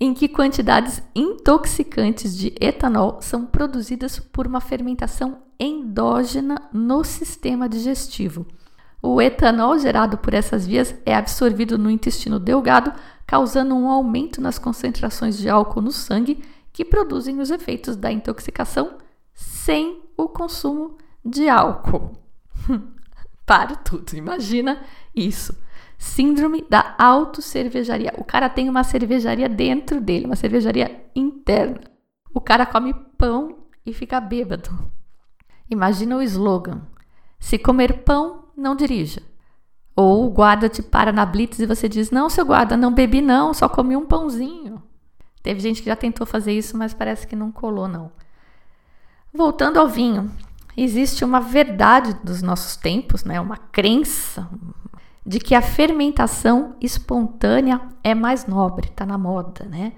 em 0.00 0.14
que 0.14 0.26
quantidades 0.26 1.02
intoxicantes 1.14 2.34
de 2.34 2.54
etanol 2.58 3.18
são 3.20 3.44
produzidas 3.44 4.18
por 4.18 4.46
uma 4.46 4.62
fermentação 4.62 5.42
endógena 5.60 6.62
no 6.72 7.04
sistema 7.04 7.68
digestivo. 7.68 8.46
O 9.02 9.20
etanol 9.20 9.78
gerado 9.78 10.16
por 10.16 10.32
essas 10.32 10.66
vias 10.66 10.94
é 11.04 11.14
absorvido 11.14 11.76
no 11.76 11.90
intestino 11.90 12.40
delgado, 12.40 12.90
causando 13.26 13.74
um 13.74 13.90
aumento 13.90 14.40
nas 14.40 14.58
concentrações 14.58 15.36
de 15.36 15.50
álcool 15.50 15.82
no 15.82 15.92
sangue 15.92 16.42
que 16.76 16.84
produzem 16.84 17.40
os 17.40 17.50
efeitos 17.50 17.96
da 17.96 18.12
intoxicação 18.12 18.98
sem 19.32 20.02
o 20.14 20.28
consumo 20.28 20.98
de 21.24 21.48
álcool. 21.48 22.12
Para 23.46 23.76
tudo, 23.76 24.14
imagina 24.14 24.84
isso. 25.14 25.56
Síndrome 25.96 26.66
da 26.68 26.94
autocervejaria. 26.98 28.12
O 28.18 28.24
cara 28.24 28.50
tem 28.50 28.68
uma 28.68 28.84
cervejaria 28.84 29.48
dentro 29.48 30.02
dele, 30.02 30.26
uma 30.26 30.36
cervejaria 30.36 31.02
interna. 31.16 31.80
O 32.34 32.42
cara 32.42 32.66
come 32.66 32.92
pão 33.16 33.56
e 33.86 33.94
fica 33.94 34.20
bêbado. 34.20 34.68
Imagina 35.70 36.18
o 36.18 36.22
slogan: 36.22 36.82
se 37.38 37.56
comer 37.58 38.02
pão, 38.02 38.50
não 38.54 38.76
dirija. 38.76 39.22
Ou 39.96 40.26
o 40.26 40.30
guarda 40.30 40.68
te 40.68 40.82
para 40.82 41.10
na 41.10 41.24
blitz 41.24 41.58
e 41.58 41.64
você 41.64 41.88
diz: 41.88 42.10
Não, 42.10 42.28
seu 42.28 42.44
guarda, 42.44 42.76
não 42.76 42.92
bebi 42.92 43.22
não, 43.22 43.54
só 43.54 43.66
comi 43.66 43.96
um 43.96 44.04
pãozinho. 44.04 44.82
Teve 45.46 45.60
gente 45.60 45.80
que 45.80 45.88
já 45.88 45.94
tentou 45.94 46.26
fazer 46.26 46.50
isso, 46.50 46.76
mas 46.76 46.92
parece 46.92 47.24
que 47.24 47.36
não 47.36 47.52
colou, 47.52 47.86
não. 47.86 48.10
Voltando 49.32 49.78
ao 49.78 49.86
vinho, 49.86 50.28
existe 50.76 51.24
uma 51.24 51.38
verdade 51.38 52.14
dos 52.14 52.42
nossos 52.42 52.74
tempos, 52.74 53.22
né? 53.22 53.40
uma 53.40 53.56
crença 53.56 54.50
de 55.24 55.38
que 55.38 55.54
a 55.54 55.62
fermentação 55.62 56.74
espontânea 56.80 57.80
é 58.02 58.12
mais 58.12 58.44
nobre, 58.44 58.88
está 58.88 59.06
na 59.06 59.16
moda, 59.16 59.64
né? 59.66 59.92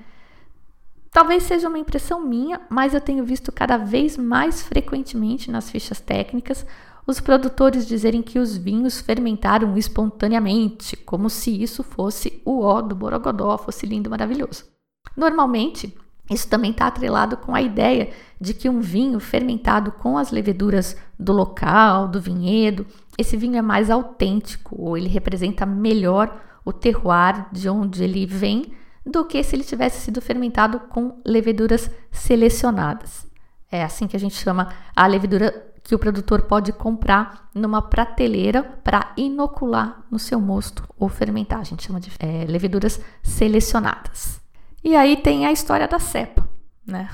Talvez 1.10 1.44
seja 1.44 1.66
uma 1.66 1.78
impressão 1.78 2.22
minha, 2.22 2.60
mas 2.68 2.92
eu 2.92 3.00
tenho 3.00 3.24
visto 3.24 3.50
cada 3.50 3.78
vez 3.78 4.18
mais 4.18 4.60
frequentemente 4.60 5.50
nas 5.50 5.70
fichas 5.70 5.98
técnicas 5.98 6.66
os 7.06 7.20
produtores 7.20 7.86
dizerem 7.86 8.20
que 8.20 8.38
os 8.38 8.54
vinhos 8.54 9.00
fermentaram 9.00 9.78
espontaneamente, 9.78 10.94
como 10.94 11.30
se 11.30 11.62
isso 11.62 11.82
fosse 11.82 12.42
o 12.44 12.60
ó 12.60 12.82
do 12.82 12.94
Borogodó, 12.94 13.56
fosse 13.56 13.86
lindo, 13.86 14.10
maravilhoso. 14.10 14.76
Normalmente, 15.18 15.92
isso 16.30 16.48
também 16.48 16.70
está 16.70 16.86
atrelado 16.86 17.36
com 17.36 17.52
a 17.52 17.60
ideia 17.60 18.10
de 18.40 18.54
que 18.54 18.68
um 18.68 18.80
vinho 18.80 19.18
fermentado 19.18 19.90
com 19.90 20.16
as 20.16 20.30
leveduras 20.30 20.96
do 21.18 21.32
local, 21.32 22.06
do 22.06 22.20
vinhedo, 22.20 22.86
esse 23.18 23.36
vinho 23.36 23.56
é 23.56 23.62
mais 23.62 23.90
autêntico 23.90 24.80
ou 24.80 24.96
ele 24.96 25.08
representa 25.08 25.66
melhor 25.66 26.40
o 26.64 26.72
terroir 26.72 27.46
de 27.50 27.68
onde 27.68 28.04
ele 28.04 28.24
vem 28.26 28.72
do 29.04 29.24
que 29.24 29.42
se 29.42 29.56
ele 29.56 29.64
tivesse 29.64 30.02
sido 30.02 30.20
fermentado 30.20 30.78
com 30.78 31.20
leveduras 31.26 31.90
selecionadas. 32.12 33.26
É 33.72 33.82
assim 33.82 34.06
que 34.06 34.16
a 34.16 34.20
gente 34.20 34.36
chama 34.36 34.68
a 34.94 35.04
levedura 35.04 35.72
que 35.82 35.96
o 35.96 35.98
produtor 35.98 36.42
pode 36.42 36.72
comprar 36.72 37.48
numa 37.52 37.82
prateleira 37.82 38.62
para 38.62 39.12
inocular 39.16 40.04
no 40.08 40.18
seu 40.18 40.40
mosto 40.40 40.84
ou 40.96 41.08
fermentar. 41.08 41.58
A 41.58 41.64
gente 41.64 41.84
chama 41.84 41.98
de 41.98 42.12
é, 42.20 42.44
leveduras 42.46 43.00
selecionadas. 43.20 44.37
E 44.82 44.94
aí 44.94 45.16
tem 45.16 45.46
a 45.46 45.52
história 45.52 45.88
da 45.88 45.98
cepa, 45.98 46.48
né? 46.86 47.08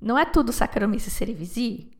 Não 0.00 0.18
é 0.18 0.24
tudo 0.24 0.52
Saccharomyces 0.52 1.12
cerevisiae? 1.12 1.90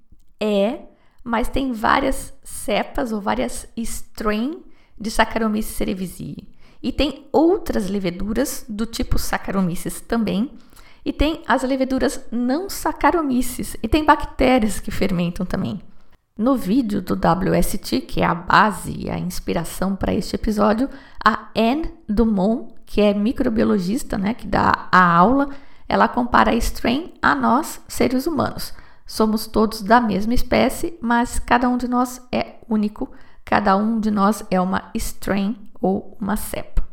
É, 0.40 0.80
mas 1.22 1.48
tem 1.48 1.72
várias 1.72 2.32
cepas 2.42 3.12
ou 3.12 3.20
várias 3.20 3.68
strain 3.76 4.62
de 4.98 5.10
Saccharomyces 5.10 5.76
cerevisiae. 5.76 6.48
E 6.82 6.90
tem 6.90 7.28
outras 7.32 7.88
leveduras 7.88 8.64
do 8.68 8.84
tipo 8.84 9.18
Saccharomyces 9.18 10.00
também, 10.00 10.50
e 11.04 11.12
tem 11.12 11.42
as 11.46 11.62
leveduras 11.62 12.24
não 12.30 12.68
Saccharomyces, 12.68 13.76
e 13.82 13.88
tem 13.88 14.04
bactérias 14.04 14.80
que 14.80 14.90
fermentam 14.90 15.46
também. 15.46 15.80
No 16.36 16.56
vídeo 16.56 17.00
do 17.00 17.14
WST, 17.14 18.00
que 18.00 18.20
é 18.20 18.24
a 18.24 18.34
base 18.34 18.92
e 18.96 19.10
a 19.10 19.18
inspiração 19.18 19.94
para 19.94 20.14
este 20.14 20.34
episódio, 20.34 20.88
a 21.24 21.50
Anne 21.54 21.92
Dumont, 22.08 22.74
que 22.92 23.00
é 23.00 23.14
microbiologista, 23.14 24.18
né, 24.18 24.34
que 24.34 24.46
dá 24.46 24.86
a 24.92 25.02
aula, 25.02 25.48
ela 25.88 26.06
compara 26.06 26.50
a 26.50 26.54
strain 26.56 27.14
a 27.22 27.34
nós, 27.34 27.80
seres 27.88 28.26
humanos. 28.26 28.74
Somos 29.06 29.46
todos 29.46 29.80
da 29.80 29.98
mesma 29.98 30.34
espécie, 30.34 30.98
mas 31.00 31.38
cada 31.38 31.70
um 31.70 31.78
de 31.78 31.88
nós 31.88 32.20
é 32.30 32.56
único, 32.68 33.10
cada 33.46 33.74
um 33.78 33.98
de 33.98 34.10
nós 34.10 34.44
é 34.50 34.60
uma 34.60 34.90
strain 34.94 35.56
ou 35.80 36.18
uma 36.20 36.36
cepa. 36.36 36.86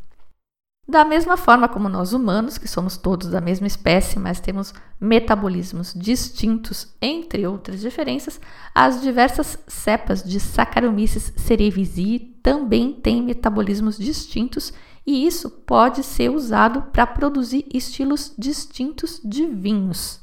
Da 0.88 1.04
mesma 1.04 1.36
forma 1.36 1.68
como 1.68 1.90
nós 1.90 2.14
humanos, 2.14 2.58
que 2.58 2.68
somos 2.68 2.96
todos 2.96 3.28
da 3.28 3.42
mesma 3.42 3.68
espécie, 3.68 4.18
mas 4.18 4.40
temos 4.40 4.74
metabolismos 5.02 5.94
distintos, 5.94 6.96
entre 7.02 7.46
outras 7.46 7.82
diferenças, 7.82 8.40
as 8.74 9.02
diversas 9.02 9.60
cepas 9.68 10.24
de 10.24 10.40
Saccharomyces 10.40 11.34
cerevisiae 11.36 12.40
também 12.42 12.94
têm 12.94 13.22
metabolismos 13.22 13.98
distintos 13.98 14.72
e 15.10 15.26
isso 15.26 15.50
pode 15.50 16.04
ser 16.04 16.30
usado 16.30 16.84
para 16.84 17.08
produzir 17.08 17.66
estilos 17.74 18.32
distintos 18.38 19.20
de 19.26 19.44
vinhos. 19.48 20.20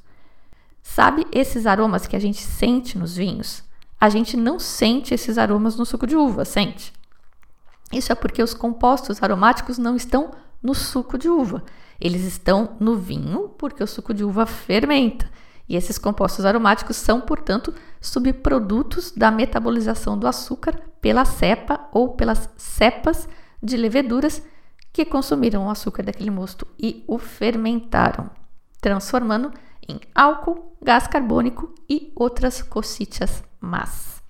Sabe 0.80 1.26
esses 1.32 1.66
aromas 1.66 2.06
que 2.06 2.14
a 2.14 2.20
gente 2.20 2.40
sente 2.40 2.96
nos 2.96 3.16
vinhos? 3.16 3.64
A 4.00 4.08
gente 4.08 4.36
não 4.36 4.60
sente 4.60 5.12
esses 5.12 5.38
aromas 5.38 5.74
no 5.74 5.84
suco 5.84 6.06
de 6.06 6.14
uva, 6.14 6.44
sente? 6.44 6.92
Isso 7.92 8.12
é 8.12 8.14
porque 8.14 8.40
os 8.40 8.54
compostos 8.54 9.20
aromáticos 9.20 9.76
não 9.76 9.96
estão 9.96 10.30
no 10.62 10.72
suco 10.72 11.18
de 11.18 11.28
uva. 11.28 11.64
Eles 12.00 12.22
estão 12.22 12.76
no 12.78 12.94
vinho 12.94 13.48
porque 13.58 13.82
o 13.82 13.88
suco 13.88 14.14
de 14.14 14.22
uva 14.22 14.46
fermenta. 14.46 15.28
E 15.68 15.74
esses 15.74 15.98
compostos 15.98 16.44
aromáticos 16.44 16.96
são, 16.96 17.20
portanto, 17.20 17.74
subprodutos 18.00 19.10
da 19.10 19.32
metabolização 19.32 20.16
do 20.16 20.28
açúcar 20.28 20.80
pela 21.00 21.24
cepa 21.24 21.88
ou 21.92 22.10
pelas 22.10 22.48
cepas 22.56 23.28
de 23.60 23.76
leveduras 23.76 24.40
que 24.96 25.04
consumiram 25.04 25.66
o 25.66 25.70
açúcar 25.70 26.02
daquele 26.04 26.30
mosto 26.30 26.66
e 26.78 27.04
o 27.06 27.18
fermentaram, 27.18 28.30
transformando 28.80 29.52
em 29.86 30.00
álcool, 30.14 30.74
gás 30.80 31.06
carbônico 31.06 31.70
e 31.86 32.10
outras 32.16 32.62
cocitas 32.62 33.44
más. 33.60 34.22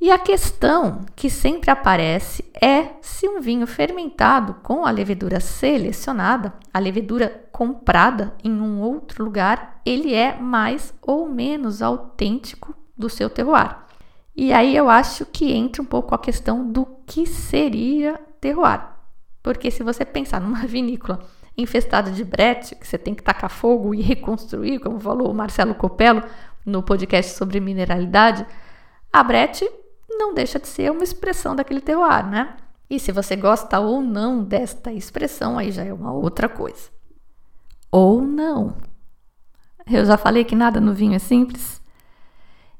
E 0.00 0.12
a 0.12 0.16
questão 0.16 1.00
que 1.16 1.28
sempre 1.28 1.72
aparece 1.72 2.44
é 2.62 2.90
se 3.00 3.28
um 3.28 3.40
vinho 3.40 3.66
fermentado 3.66 4.54
com 4.62 4.86
a 4.86 4.90
levedura 4.92 5.40
selecionada, 5.40 6.54
a 6.72 6.78
levedura 6.78 7.48
comprada 7.50 8.36
em 8.44 8.52
um 8.52 8.80
outro 8.80 9.24
lugar, 9.24 9.80
ele 9.84 10.14
é 10.14 10.38
mais 10.38 10.94
ou 11.02 11.28
menos 11.28 11.82
autêntico 11.82 12.72
do 12.96 13.10
seu 13.10 13.28
terroir. 13.28 13.76
E 14.36 14.52
aí 14.52 14.76
eu 14.76 14.88
acho 14.88 15.26
que 15.26 15.52
entra 15.52 15.82
um 15.82 15.86
pouco 15.86 16.14
a 16.14 16.18
questão 16.18 16.70
do 16.70 16.86
que 17.04 17.26
seria 17.26 18.14
terroir. 18.40 18.97
Porque 19.42 19.70
se 19.70 19.82
você 19.82 20.04
pensar 20.04 20.40
numa 20.40 20.64
vinícola 20.66 21.26
infestada 21.56 22.10
de 22.10 22.24
brete, 22.24 22.74
que 22.76 22.86
você 22.86 22.96
tem 22.96 23.14
que 23.14 23.22
tacar 23.22 23.50
fogo 23.50 23.94
e 23.94 24.00
reconstruir, 24.00 24.78
como 24.78 25.00
falou 25.00 25.30
o 25.30 25.34
Marcelo 25.34 25.74
Copello 25.74 26.22
no 26.64 26.82
podcast 26.82 27.36
sobre 27.36 27.58
mineralidade, 27.58 28.46
a 29.12 29.22
brete 29.24 29.68
não 30.08 30.34
deixa 30.34 30.58
de 30.58 30.68
ser 30.68 30.90
uma 30.92 31.02
expressão 31.02 31.56
daquele 31.56 31.80
terroir, 31.80 32.26
né? 32.26 32.56
E 32.90 32.98
se 32.98 33.12
você 33.12 33.36
gosta 33.36 33.78
ou 33.80 34.00
não 34.00 34.42
desta 34.42 34.92
expressão, 34.92 35.58
aí 35.58 35.70
já 35.70 35.84
é 35.84 35.92
uma 35.92 36.12
outra 36.12 36.48
coisa. 36.48 36.90
Ou 37.90 38.22
não. 38.22 38.76
Eu 39.86 40.04
já 40.04 40.16
falei 40.16 40.44
que 40.44 40.54
nada 40.54 40.80
no 40.80 40.94
vinho 40.94 41.14
é 41.14 41.18
simples. 41.18 41.82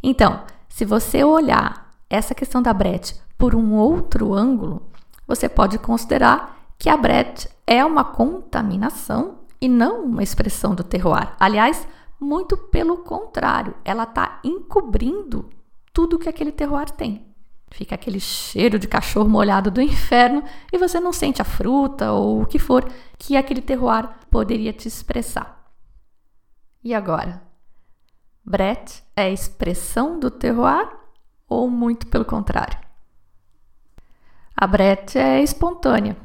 Então, 0.02 0.44
se 0.68 0.84
você 0.84 1.24
olhar 1.24 1.94
essa 2.08 2.34
questão 2.34 2.62
da 2.62 2.72
brete 2.72 3.20
por 3.36 3.54
um 3.54 3.74
outro 3.74 4.32
ângulo, 4.32 4.90
você 5.28 5.46
pode 5.48 5.78
considerar 5.78 6.72
que 6.78 6.88
a 6.88 6.96
brete 6.96 7.48
é 7.66 7.84
uma 7.84 8.02
contaminação 8.02 9.40
e 9.60 9.68
não 9.68 10.04
uma 10.04 10.22
expressão 10.22 10.74
do 10.74 10.82
terroir. 10.82 11.34
Aliás, 11.38 11.86
muito 12.18 12.56
pelo 12.56 12.98
contrário, 12.98 13.74
ela 13.84 14.04
está 14.04 14.40
encobrindo 14.42 15.50
tudo 15.92 16.18
que 16.18 16.28
aquele 16.28 16.50
terroir 16.50 16.90
tem. 16.90 17.26
Fica 17.70 17.94
aquele 17.94 18.18
cheiro 18.18 18.78
de 18.78 18.88
cachorro 18.88 19.28
molhado 19.28 19.70
do 19.70 19.82
inferno 19.82 20.42
e 20.72 20.78
você 20.78 20.98
não 20.98 21.12
sente 21.12 21.42
a 21.42 21.44
fruta 21.44 22.12
ou 22.12 22.42
o 22.42 22.46
que 22.46 22.58
for 22.58 22.88
que 23.18 23.36
aquele 23.36 23.60
terroir 23.60 24.08
poderia 24.30 24.72
te 24.72 24.88
expressar. 24.88 25.70
E 26.82 26.94
agora? 26.94 27.42
Brett 28.42 29.02
é 29.14 29.30
expressão 29.30 30.18
do 30.18 30.30
terroir 30.30 30.88
ou 31.46 31.68
muito 31.68 32.06
pelo 32.06 32.24
contrário? 32.24 32.87
A 34.60 34.66
Brett 34.66 35.16
é 35.16 35.40
espontânea. 35.40 36.16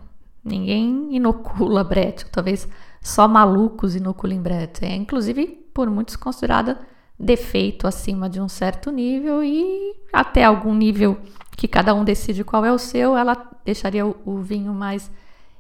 Ninguém 0.43 1.15
inocula 1.15 1.83
Brett, 1.83 2.25
talvez 2.31 2.67
só 2.99 3.27
malucos 3.27 3.95
inoculem 3.95 4.41
Brett. 4.41 4.83
É 4.83 4.95
inclusive 4.95 5.45
por 5.71 5.87
muitos 5.87 6.15
considerada 6.15 6.79
defeito 7.17 7.85
acima 7.85 8.27
de 8.27 8.41
um 8.41 8.49
certo 8.49 8.89
nível 8.89 9.43
e 9.43 9.95
até 10.11 10.43
algum 10.43 10.73
nível 10.73 11.21
que 11.55 11.67
cada 11.67 11.93
um 11.93 12.03
decide 12.03 12.43
qual 12.43 12.65
é 12.65 12.71
o 12.71 12.79
seu, 12.79 13.15
ela 13.15 13.37
deixaria 13.63 14.03
o 14.03 14.39
vinho 14.39 14.73
mais 14.73 15.11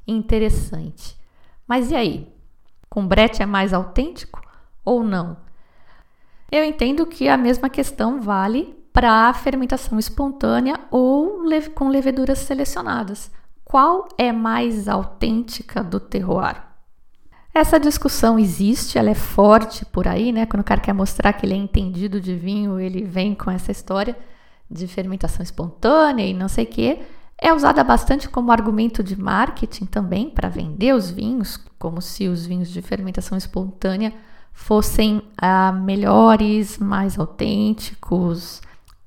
interessante. 0.07 1.15
Mas 1.67 1.91
e 1.91 1.95
aí? 1.95 2.27
Com 2.89 3.07
brete 3.07 3.43
é 3.43 3.45
mais 3.45 3.71
autêntico 3.71 4.41
ou 4.83 5.03
não? 5.03 5.37
Eu 6.51 6.63
entendo 6.63 7.05
que 7.05 7.29
a 7.29 7.37
mesma 7.37 7.69
questão 7.69 8.19
vale 8.19 8.75
para 8.93 9.33
fermentação 9.33 9.97
espontânea 9.97 10.79
ou 10.89 11.41
com 11.73 11.89
leveduras 11.89 12.39
selecionadas. 12.39 13.31
Qual 13.65 14.07
é 14.17 14.31
mais 14.31 14.87
autêntica 14.87 15.83
do 15.83 15.99
terroir? 15.99 16.61
Essa 17.53 17.79
discussão 17.79 18.37
existe, 18.37 18.97
ela 18.97 19.09
é 19.09 19.15
forte 19.15 19.85
por 19.85 20.07
aí, 20.07 20.31
né? 20.31 20.45
Quando 20.45 20.61
o 20.61 20.65
cara 20.65 20.79
quer 20.79 20.93
mostrar 20.93 21.33
que 21.33 21.45
ele 21.45 21.53
é 21.53 21.57
entendido 21.57 22.21
de 22.21 22.35
vinho, 22.35 22.79
ele 22.79 23.03
vem 23.03 23.33
com 23.35 23.49
essa 23.49 23.71
história 23.71 24.15
de 24.69 24.87
fermentação 24.87 25.43
espontânea 25.43 26.25
e 26.25 26.33
não 26.33 26.47
sei 26.47 26.63
o 26.65 26.67
quê. 26.67 26.99
É 27.37 27.53
usada 27.53 27.83
bastante 27.83 28.29
como 28.29 28.51
argumento 28.51 29.03
de 29.03 29.19
marketing 29.19 29.85
também 29.85 30.29
para 30.29 30.49
vender 30.49 30.93
os 30.93 31.11
vinhos, 31.11 31.57
como 31.77 32.01
se 32.01 32.27
os 32.27 32.45
vinhos 32.45 32.69
de 32.69 32.81
fermentação 32.81 33.37
espontânea 33.37 34.13
fossem 34.51 35.21
ah, 35.37 35.71
melhores, 35.71 36.77
mais 36.77 37.19
autênticos. 37.19 38.61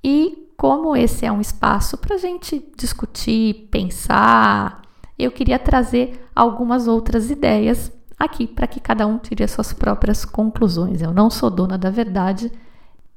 E 0.09 0.53
como 0.57 0.95
esse 0.95 1.27
é 1.27 1.33
um 1.33 1.41
espaço 1.41 1.99
para 1.99 2.15
a 2.15 2.19
gente 2.19 2.65
discutir, 2.79 3.67
pensar, 3.73 4.81
eu 5.19 5.33
queria 5.33 5.59
trazer 5.59 6.25
algumas 6.33 6.87
outras 6.87 7.29
ideias 7.29 7.91
aqui 8.17 8.47
para 8.47 8.69
que 8.69 8.79
cada 8.79 9.05
um 9.05 9.19
tire 9.19 9.43
as 9.43 9.51
suas 9.51 9.73
próprias 9.73 10.25
conclusões. 10.25 11.03
Eu 11.03 11.13
não 11.13 11.29
sou 11.29 11.51
dona 11.51 11.77
da 11.77 11.91
verdade. 11.91 12.53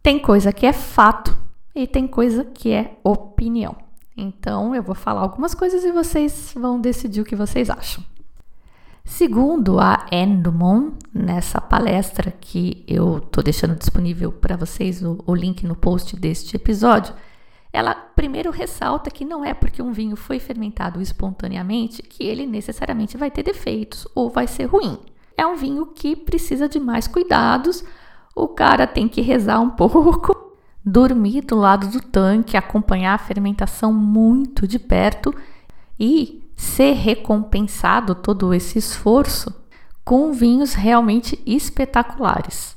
Tem 0.02 0.18
coisa 0.18 0.52
que 0.52 0.66
é 0.66 0.74
fato 0.74 1.38
e 1.76 1.86
tem 1.86 2.08
coisa 2.08 2.44
que 2.44 2.72
é 2.72 2.98
opinião. 3.04 3.76
Então 4.18 4.74
eu 4.74 4.82
vou 4.82 4.96
falar 4.96 5.22
algumas 5.22 5.54
coisas 5.54 5.84
e 5.84 5.92
vocês 5.92 6.56
vão 6.60 6.82
decidir 6.82 7.22
o 7.22 7.26
que 7.26 7.36
vocês 7.36 7.70
acham. 7.70 8.04
Segundo 9.10 9.80
a 9.80 10.06
Anne 10.14 10.38
Dumont, 10.38 10.94
nessa 11.12 11.60
palestra 11.60 12.32
que 12.32 12.86
eu 12.88 13.18
estou 13.18 13.44
deixando 13.44 13.76
disponível 13.76 14.32
para 14.32 14.56
vocês 14.56 15.02
o, 15.02 15.18
o 15.26 15.34
link 15.36 15.66
no 15.66 15.76
post 15.76 16.16
deste 16.16 16.56
episódio, 16.56 17.14
ela 17.74 17.96
primeiro 17.96 18.52
ressalta 18.52 19.10
que 19.10 19.26
não 19.26 19.44
é 19.44 19.54
porque 19.54 19.82
um 19.82 19.92
vinho 19.92 20.16
foi 20.16 20.40
fermentado 20.40 21.02
espontaneamente 21.02 22.04
que 22.04 22.24
ele 22.24 22.46
necessariamente 22.46 23.18
vai 23.18 23.32
ter 23.32 23.42
defeitos 23.42 24.08
ou 24.14 24.30
vai 24.30 24.46
ser 24.46 24.66
ruim. 24.66 25.00
É 25.36 25.46
um 25.46 25.56
vinho 25.56 25.88
que 25.88 26.16
precisa 26.16 26.70
de 26.70 26.80
mais 26.80 27.08
cuidados, 27.08 27.84
o 28.36 28.48
cara 28.48 28.86
tem 28.86 29.08
que 29.10 29.22
rezar 29.22 29.60
um 29.60 29.72
pouco, 29.76 30.54
dormir 30.86 31.42
do 31.42 31.56
lado 31.56 31.88
do 31.88 32.00
tanque, 32.00 32.56
acompanhar 32.56 33.16
a 33.16 33.18
fermentação 33.18 33.92
muito 33.92 34.68
de 34.68 34.78
perto 34.78 35.34
e 36.00 36.39
ser 36.60 36.92
recompensado 36.92 38.14
todo 38.14 38.54
esse 38.54 38.78
esforço 38.78 39.56
com 40.04 40.34
vinhos 40.34 40.74
realmente 40.74 41.42
espetaculares. 41.46 42.76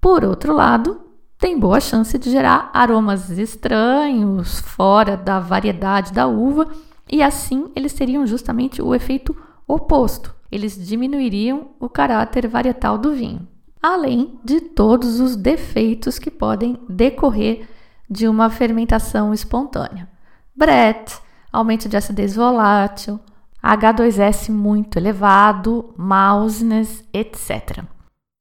Por 0.00 0.24
outro 0.24 0.52
lado, 0.52 1.00
tem 1.38 1.56
boa 1.56 1.78
chance 1.78 2.18
de 2.18 2.28
gerar 2.28 2.72
aromas 2.74 3.30
estranhos 3.30 4.58
fora 4.58 5.16
da 5.16 5.38
variedade 5.38 6.12
da 6.12 6.26
uva 6.26 6.72
e 7.08 7.22
assim 7.22 7.70
eles 7.76 7.92
teriam 7.92 8.26
justamente 8.26 8.82
o 8.82 8.92
efeito 8.96 9.36
oposto. 9.66 10.34
Eles 10.50 10.76
diminuiriam 10.76 11.70
o 11.78 11.88
caráter 11.88 12.48
varietal 12.48 12.98
do 12.98 13.12
vinho, 13.12 13.46
além 13.80 14.40
de 14.42 14.60
todos 14.60 15.20
os 15.20 15.36
defeitos 15.36 16.18
que 16.18 16.32
podem 16.32 16.80
decorrer 16.88 17.68
de 18.10 18.26
uma 18.26 18.50
fermentação 18.50 19.32
espontânea. 19.32 20.08
Brett, 20.54 21.21
aumento 21.52 21.88
de 21.88 21.96
acidez 21.96 22.34
volátil, 22.34 23.20
H2S 23.62 24.50
muito 24.50 24.98
elevado, 24.98 25.94
mousiness, 25.96 27.04
etc. 27.12 27.84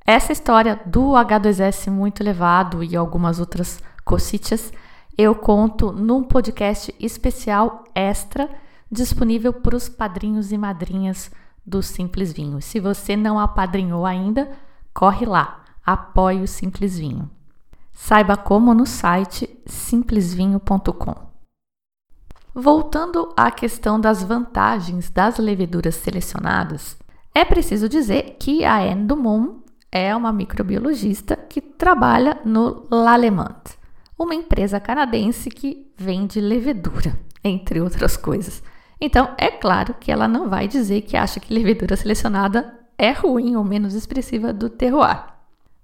Essa 0.05 0.31
história 0.31 0.79
do 0.85 1.11
H2S 1.11 1.91
muito 1.91 2.21
elevado 2.23 2.83
e 2.83 2.95
algumas 2.95 3.39
outras 3.39 3.79
cositas 4.03 4.71
eu 5.17 5.35
conto 5.35 5.91
num 5.91 6.23
podcast 6.23 6.93
especial 6.99 7.83
extra 7.93 8.49
disponível 8.89 9.53
para 9.53 9.75
os 9.75 9.87
padrinhos 9.87 10.51
e 10.51 10.57
madrinhas 10.57 11.29
do 11.65 11.83
Simples 11.83 12.33
Vinho. 12.33 12.61
Se 12.61 12.79
você 12.79 13.15
não 13.15 13.39
apadrinhou 13.39 14.05
ainda, 14.05 14.51
corre 14.93 15.25
lá, 15.25 15.63
apoie 15.85 16.41
o 16.41 16.47
Simples 16.47 16.97
Vinho. 16.97 17.29
Saiba 17.93 18.35
como 18.35 18.73
no 18.73 18.85
site 18.85 19.49
simplesvinho.com. 19.65 21.30
Voltando 22.53 23.33
à 23.37 23.49
questão 23.49 23.97
das 23.97 24.21
vantagens 24.21 25.09
das 25.09 25.37
leveduras 25.37 25.95
selecionadas, 25.95 26.97
é 27.33 27.45
preciso 27.45 27.87
dizer 27.87 28.35
que 28.37 28.65
a 28.65 28.79
Anne 28.79 29.05
Dumont 29.05 29.61
é 29.89 30.13
uma 30.13 30.33
microbiologista 30.33 31.37
que 31.37 31.61
trabalha 31.61 32.41
no 32.43 32.85
L'Allemand, 32.91 33.61
uma 34.19 34.35
empresa 34.35 34.81
canadense 34.81 35.49
que 35.49 35.93
vende 35.97 36.41
levedura, 36.41 37.17
entre 37.41 37.79
outras 37.79 38.17
coisas. 38.17 38.61
Então, 38.99 39.33
é 39.37 39.49
claro 39.49 39.95
que 39.97 40.11
ela 40.11 40.27
não 40.27 40.49
vai 40.49 40.67
dizer 40.67 41.03
que 41.03 41.15
acha 41.15 41.39
que 41.39 41.53
levedura 41.53 41.95
selecionada 41.95 42.77
é 42.97 43.13
ruim 43.13 43.55
ou 43.55 43.63
menos 43.63 43.93
expressiva 43.93 44.51
do 44.51 44.69
terroir. 44.69 45.25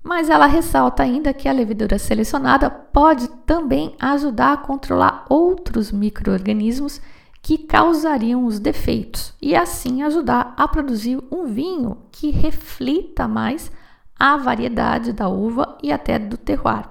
Mas 0.08 0.30
ela 0.30 0.46
ressalta 0.46 1.04
ainda 1.04 1.34
que 1.34 1.50
a 1.50 1.52
levedura 1.52 2.00
selecionada 2.00 2.70
pode 2.70 3.28
também 3.46 3.94
ajudar 4.00 4.54
a 4.54 4.58
controlar 4.58 5.26
outros 5.30 5.92
microorganismos 5.92 7.02
que 7.42 7.58
causariam 7.58 8.46
os 8.46 8.58
defeitos 8.58 9.34
e 9.42 9.54
assim 9.54 10.04
ajudar 10.04 10.54
a 10.56 10.66
produzir 10.66 11.22
um 11.30 11.46
vinho 11.48 11.98
que 12.10 12.32
reflita 12.32 13.28
mais 13.28 13.70
a 14.18 14.38
variedade 14.38 15.12
da 15.12 15.28
uva 15.28 15.78
e 15.84 15.92
até 15.92 16.18
do 16.18 16.38
terroir. 16.38 16.88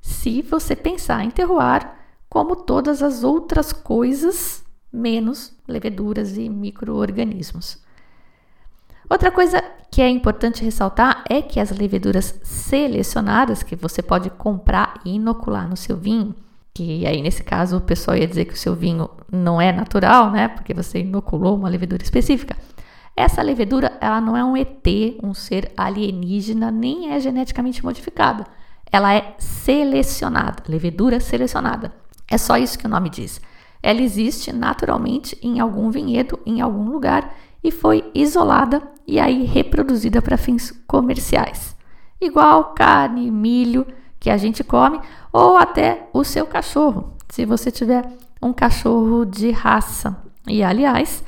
Se 0.00 0.40
você 0.40 0.74
pensar 0.74 1.22
em 1.26 1.30
terroir 1.30 1.86
como 2.26 2.56
todas 2.56 3.02
as 3.02 3.22
outras 3.22 3.70
coisas 3.70 4.64
menos 4.90 5.54
leveduras 5.68 6.38
e 6.38 6.48
microorganismos. 6.48 7.84
Outra 9.08 9.30
coisa 9.30 9.62
que 9.90 10.02
é 10.02 10.08
importante 10.08 10.64
ressaltar 10.64 11.24
é 11.28 11.40
que 11.40 11.60
as 11.60 11.70
leveduras 11.70 12.38
selecionadas 12.42 13.62
que 13.62 13.76
você 13.76 14.02
pode 14.02 14.30
comprar 14.30 15.00
e 15.04 15.14
inocular 15.14 15.68
no 15.68 15.76
seu 15.76 15.96
vinho, 15.96 16.34
que 16.74 17.06
aí 17.06 17.22
nesse 17.22 17.42
caso 17.42 17.78
o 17.78 17.80
pessoal 17.80 18.16
ia 18.16 18.26
dizer 18.26 18.44
que 18.46 18.54
o 18.54 18.58
seu 18.58 18.74
vinho 18.74 19.08
não 19.30 19.60
é 19.60 19.72
natural, 19.72 20.30
né? 20.30 20.48
Porque 20.48 20.74
você 20.74 21.00
inoculou 21.00 21.56
uma 21.56 21.68
levedura 21.68 22.02
específica. 22.02 22.56
Essa 23.16 23.40
levedura, 23.40 23.96
ela 24.00 24.20
não 24.20 24.36
é 24.36 24.44
um 24.44 24.56
ET, 24.56 24.86
um 25.22 25.32
ser 25.32 25.72
alienígena, 25.76 26.70
nem 26.70 27.12
é 27.12 27.20
geneticamente 27.20 27.82
modificada. 27.82 28.46
Ela 28.92 29.14
é 29.14 29.34
selecionada, 29.38 30.62
levedura 30.68 31.18
selecionada. 31.20 31.92
É 32.30 32.36
só 32.36 32.58
isso 32.58 32.78
que 32.78 32.86
o 32.86 32.90
nome 32.90 33.08
diz. 33.08 33.40
Ela 33.86 34.02
existe 34.02 34.52
naturalmente 34.52 35.38
em 35.40 35.60
algum 35.60 35.92
vinhedo, 35.92 36.40
em 36.44 36.60
algum 36.60 36.90
lugar 36.90 37.32
e 37.62 37.70
foi 37.70 38.10
isolada 38.12 38.82
e 39.06 39.20
aí 39.20 39.44
reproduzida 39.44 40.20
para 40.20 40.36
fins 40.36 40.72
comerciais. 40.88 41.76
Igual 42.20 42.74
carne, 42.74 43.30
milho 43.30 43.86
que 44.18 44.28
a 44.28 44.36
gente 44.36 44.64
come 44.64 45.00
ou 45.32 45.56
até 45.56 46.08
o 46.12 46.24
seu 46.24 46.46
cachorro, 46.46 47.12
se 47.28 47.46
você 47.46 47.70
tiver 47.70 48.04
um 48.42 48.52
cachorro 48.52 49.24
de 49.24 49.52
raça. 49.52 50.20
E 50.48 50.64
aliás, 50.64 51.22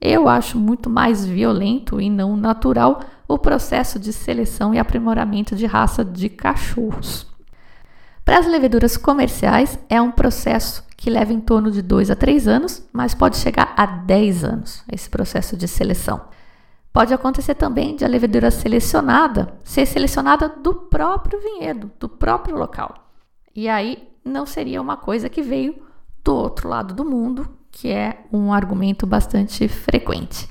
eu 0.00 0.30
acho 0.30 0.58
muito 0.58 0.88
mais 0.88 1.26
violento 1.26 2.00
e 2.00 2.08
não 2.08 2.38
natural 2.38 3.00
o 3.28 3.36
processo 3.36 3.98
de 3.98 4.14
seleção 4.14 4.72
e 4.72 4.78
aprimoramento 4.78 5.54
de 5.54 5.66
raça 5.66 6.02
de 6.02 6.30
cachorros. 6.30 7.26
Para 8.24 8.38
as 8.38 8.46
leveduras 8.46 8.96
comerciais, 8.96 9.78
é 9.90 10.00
um 10.00 10.10
processo 10.10 10.87
que 10.98 11.08
leva 11.08 11.32
em 11.32 11.40
torno 11.40 11.70
de 11.70 11.80
2 11.80 12.10
a 12.10 12.16
3 12.16 12.48
anos, 12.48 12.82
mas 12.92 13.14
pode 13.14 13.36
chegar 13.36 13.72
a 13.76 13.86
10 13.86 14.42
anos 14.42 14.82
esse 14.92 15.08
processo 15.08 15.56
de 15.56 15.68
seleção. 15.68 16.22
Pode 16.92 17.14
acontecer 17.14 17.54
também 17.54 17.94
de 17.94 18.04
a 18.04 18.08
levedura 18.08 18.50
selecionada 18.50 19.54
ser 19.62 19.86
selecionada 19.86 20.48
do 20.48 20.74
próprio 20.74 21.40
vinhedo, 21.40 21.88
do 22.00 22.08
próprio 22.08 22.56
local. 22.56 23.12
E 23.54 23.68
aí 23.68 24.08
não 24.24 24.44
seria 24.44 24.82
uma 24.82 24.96
coisa 24.96 25.28
que 25.28 25.40
veio 25.40 25.80
do 26.24 26.34
outro 26.34 26.68
lado 26.68 26.92
do 26.92 27.04
mundo, 27.04 27.48
que 27.70 27.92
é 27.92 28.24
um 28.32 28.52
argumento 28.52 29.06
bastante 29.06 29.68
frequente. 29.68 30.48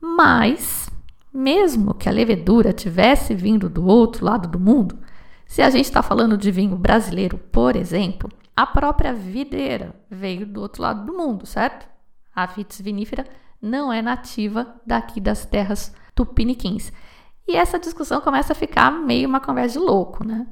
Mas, 0.00 0.90
mesmo 1.32 1.94
que 1.94 2.08
a 2.08 2.12
levedura 2.12 2.72
tivesse 2.72 3.36
vindo 3.36 3.68
do 3.68 3.86
outro 3.86 4.24
lado 4.24 4.48
do 4.48 4.58
mundo, 4.58 4.98
se 5.46 5.62
a 5.62 5.70
gente 5.70 5.84
está 5.84 6.02
falando 6.02 6.36
de 6.36 6.50
vinho 6.50 6.74
brasileiro, 6.74 7.38
por 7.38 7.76
exemplo, 7.76 8.28
a 8.56 8.66
própria 8.66 9.12
videira 9.12 9.94
veio 10.10 10.46
do 10.46 10.62
outro 10.62 10.82
lado 10.82 11.04
do 11.04 11.12
mundo, 11.12 11.44
certo? 11.44 11.86
A 12.34 12.46
vitis 12.46 12.80
vinífera 12.80 13.26
não 13.60 13.92
é 13.92 14.00
nativa 14.00 14.74
daqui 14.86 15.20
das 15.20 15.44
terras 15.44 15.94
tupiniquins. 16.14 16.90
E 17.46 17.54
essa 17.54 17.78
discussão 17.78 18.20
começa 18.20 18.52
a 18.52 18.56
ficar 18.56 18.90
meio 18.90 19.28
uma 19.28 19.40
conversa 19.40 19.78
de 19.78 19.84
louco, 19.84 20.26
né? 20.26 20.46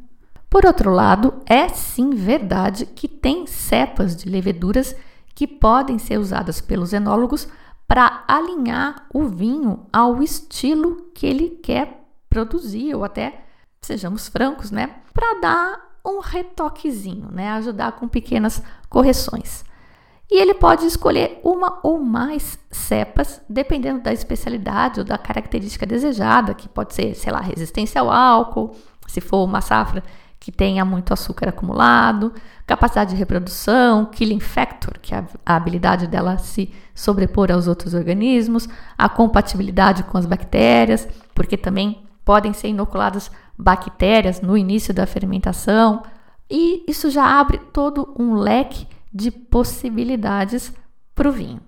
Por 0.51 0.67
outro 0.67 0.91
lado, 0.91 1.43
é 1.47 1.69
sim 1.69 2.11
verdade 2.11 2.87
que 2.87 3.09
tem 3.09 3.47
cepas 3.47 4.15
de 4.15 4.29
leveduras 4.29 4.95
que 5.35 5.47
podem 5.47 5.99
ser 5.99 6.19
usadas 6.19 6.61
pelos 6.61 6.93
enólogos 6.93 7.49
para 7.89 8.25
alinhar 8.29 9.07
o 9.13 9.25
vinho 9.25 9.87
ao 9.93 10.23
estilo 10.23 11.11
que 11.15 11.27
ele 11.27 11.51
quer 11.63 12.05
produzir, 12.29 12.95
ou 12.95 13.03
até, 13.03 13.45
sejamos 13.83 14.29
francos, 14.29 14.71
né, 14.71 14.97
para 15.13 15.41
dar 15.41 15.94
um 16.05 16.21
retoquezinho, 16.21 17.29
né? 17.31 17.51
Ajudar 17.53 17.93
com 17.93 18.07
pequenas 18.07 18.63
correções. 18.89 19.65
E 20.31 20.41
ele 20.41 20.55
pode 20.55 20.87
escolher 20.87 21.41
uma 21.45 21.79
ou 21.83 21.99
mais 21.99 22.59
cepas, 22.71 23.41
dependendo 23.49 24.01
da 24.01 24.13
especialidade 24.13 25.01
ou 25.01 25.07
da 25.07 25.19
característica 25.19 25.87
desejada, 25.87 26.55
que 26.55 26.69
pode 26.69 26.95
ser, 26.95 27.15
sei 27.15 27.33
lá, 27.33 27.41
resistência 27.41 28.01
ao 28.01 28.11
álcool, 28.11 28.75
se 29.07 29.21
for 29.21 29.45
uma 29.45 29.61
safra 29.61 30.03
que 30.41 30.53
tenha 30.53 30.85
muito 30.85 31.13
açúcar 31.13 31.49
acumulado, 31.49 32.33
capacidade 32.67 33.11
de 33.11 33.17
reprodução, 33.17 34.05
killing 34.07 34.41
factor, 34.41 34.99
que 35.01 35.15
é 35.15 35.25
a 35.45 35.57
habilidade 35.57 36.07
dela 36.07 36.37
se 36.37 36.71
sobrepor 36.95 37.51
aos 37.51 37.67
outros 37.67 37.95
organismos, 37.95 38.69
a 38.99 39.09
compatibilidade 39.09 40.03
com 40.03 40.19
as 40.19 40.27
bactérias, 40.27 41.09
porque 41.35 41.57
também 41.57 42.03
podem 42.25 42.53
ser 42.53 42.69
inoculadas 42.69 43.31
bactérias 43.57 44.41
no 44.41 44.57
início 44.57 44.93
da 44.93 45.07
fermentação, 45.07 46.03
e 46.51 46.85
isso 46.89 47.11
já 47.11 47.25
abre 47.25 47.59
todo 47.73 48.15
um 48.19 48.35
leque 48.35 48.87
de 49.13 49.31
possibilidades 49.31 50.73
para 51.15 51.29
o 51.29 51.33
vinho. 51.33 51.61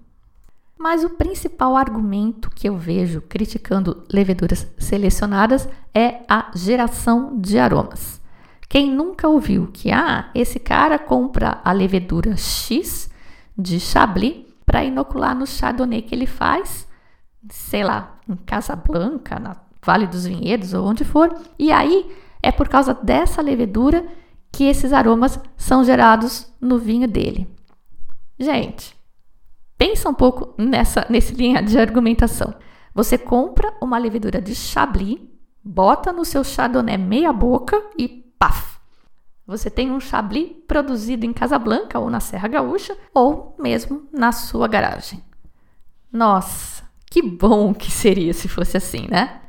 Mas 0.78 1.04
o 1.04 1.10
principal 1.10 1.76
argumento 1.76 2.50
que 2.50 2.68
eu 2.68 2.76
vejo 2.76 3.22
criticando 3.22 4.04
leveduras 4.12 4.66
selecionadas 4.78 5.68
é 5.94 6.20
a 6.28 6.50
geração 6.54 7.38
de 7.40 7.58
aromas. 7.58 8.20
Quem 8.68 8.90
nunca 8.90 9.28
ouviu 9.28 9.68
que 9.72 9.90
ah, 9.90 10.30
esse 10.34 10.58
cara 10.58 10.98
compra 10.98 11.60
a 11.64 11.72
levedura 11.72 12.36
X 12.36 13.08
de 13.56 13.80
Chablis 13.80 14.44
para 14.66 14.84
inocular 14.84 15.34
no 15.34 15.46
Chardonnay 15.46 16.02
que 16.02 16.14
ele 16.14 16.26
faz 16.26 16.86
sei 17.50 17.84
lá, 17.84 18.18
em 18.28 18.36
Casablanca, 18.36 19.38
na 19.38 19.56
Vale 19.86 20.08
dos 20.08 20.26
Vinhedos 20.26 20.74
ou 20.74 20.84
onde 20.84 21.04
for. 21.04 21.32
E 21.56 21.70
aí 21.70 22.10
é 22.42 22.50
por 22.50 22.68
causa 22.68 22.92
dessa 22.92 23.40
levedura 23.40 24.04
que 24.50 24.64
esses 24.64 24.92
aromas 24.92 25.38
são 25.56 25.84
gerados 25.84 26.52
no 26.60 26.76
vinho 26.76 27.06
dele. 27.06 27.48
Gente, 28.36 28.96
pensa 29.78 30.08
um 30.08 30.14
pouco 30.14 30.52
nessa 30.60 31.06
nesse 31.08 31.32
linha 31.36 31.62
de 31.62 31.78
argumentação. 31.78 32.52
Você 32.92 33.16
compra 33.16 33.72
uma 33.80 33.96
levedura 33.96 34.40
de 34.40 34.56
Chablis, 34.56 35.20
bota 35.62 36.12
no 36.12 36.24
seu 36.24 36.42
Chardonnay 36.42 36.98
meia 36.98 37.32
boca 37.32 37.80
e 37.96 38.08
paf! 38.38 38.76
Você 39.46 39.70
tem 39.70 39.92
um 39.92 40.00
Chablis 40.00 40.50
produzido 40.66 41.24
em 41.24 41.32
Casablanca 41.32 42.00
ou 42.00 42.10
na 42.10 42.18
Serra 42.18 42.48
Gaúcha 42.48 42.96
ou 43.14 43.54
mesmo 43.56 44.08
na 44.12 44.32
sua 44.32 44.66
garagem. 44.66 45.22
Nossa, 46.10 46.82
que 47.08 47.22
bom 47.22 47.72
que 47.72 47.92
seria 47.92 48.34
se 48.34 48.48
fosse 48.48 48.76
assim, 48.76 49.06
né? 49.08 49.42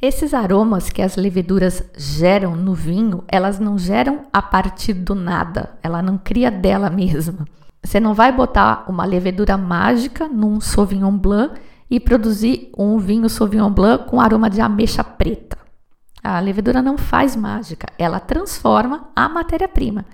Esses 0.00 0.32
aromas 0.32 0.90
que 0.90 1.02
as 1.02 1.16
leveduras 1.16 1.82
geram 1.96 2.54
no 2.54 2.72
vinho, 2.72 3.24
elas 3.26 3.58
não 3.58 3.76
geram 3.76 4.26
a 4.32 4.40
partir 4.40 4.92
do 4.92 5.12
nada, 5.12 5.76
ela 5.82 6.00
não 6.00 6.16
cria 6.16 6.52
dela 6.52 6.88
mesma. 6.88 7.44
Você 7.82 7.98
não 7.98 8.14
vai 8.14 8.30
botar 8.30 8.84
uma 8.88 9.04
levedura 9.04 9.58
mágica 9.58 10.28
num 10.28 10.60
Sauvignon 10.60 11.18
Blanc 11.18 11.60
e 11.90 11.98
produzir 11.98 12.70
um 12.78 12.96
vinho 12.98 13.28
Sauvignon 13.28 13.72
Blanc 13.72 14.04
com 14.08 14.20
aroma 14.20 14.48
de 14.48 14.60
ameixa 14.60 15.02
preta. 15.02 15.58
A 16.22 16.38
levedura 16.38 16.80
não 16.80 16.96
faz 16.96 17.34
mágica, 17.34 17.88
ela 17.98 18.20
transforma 18.20 19.08
a 19.16 19.28
matéria-prima. 19.28 20.04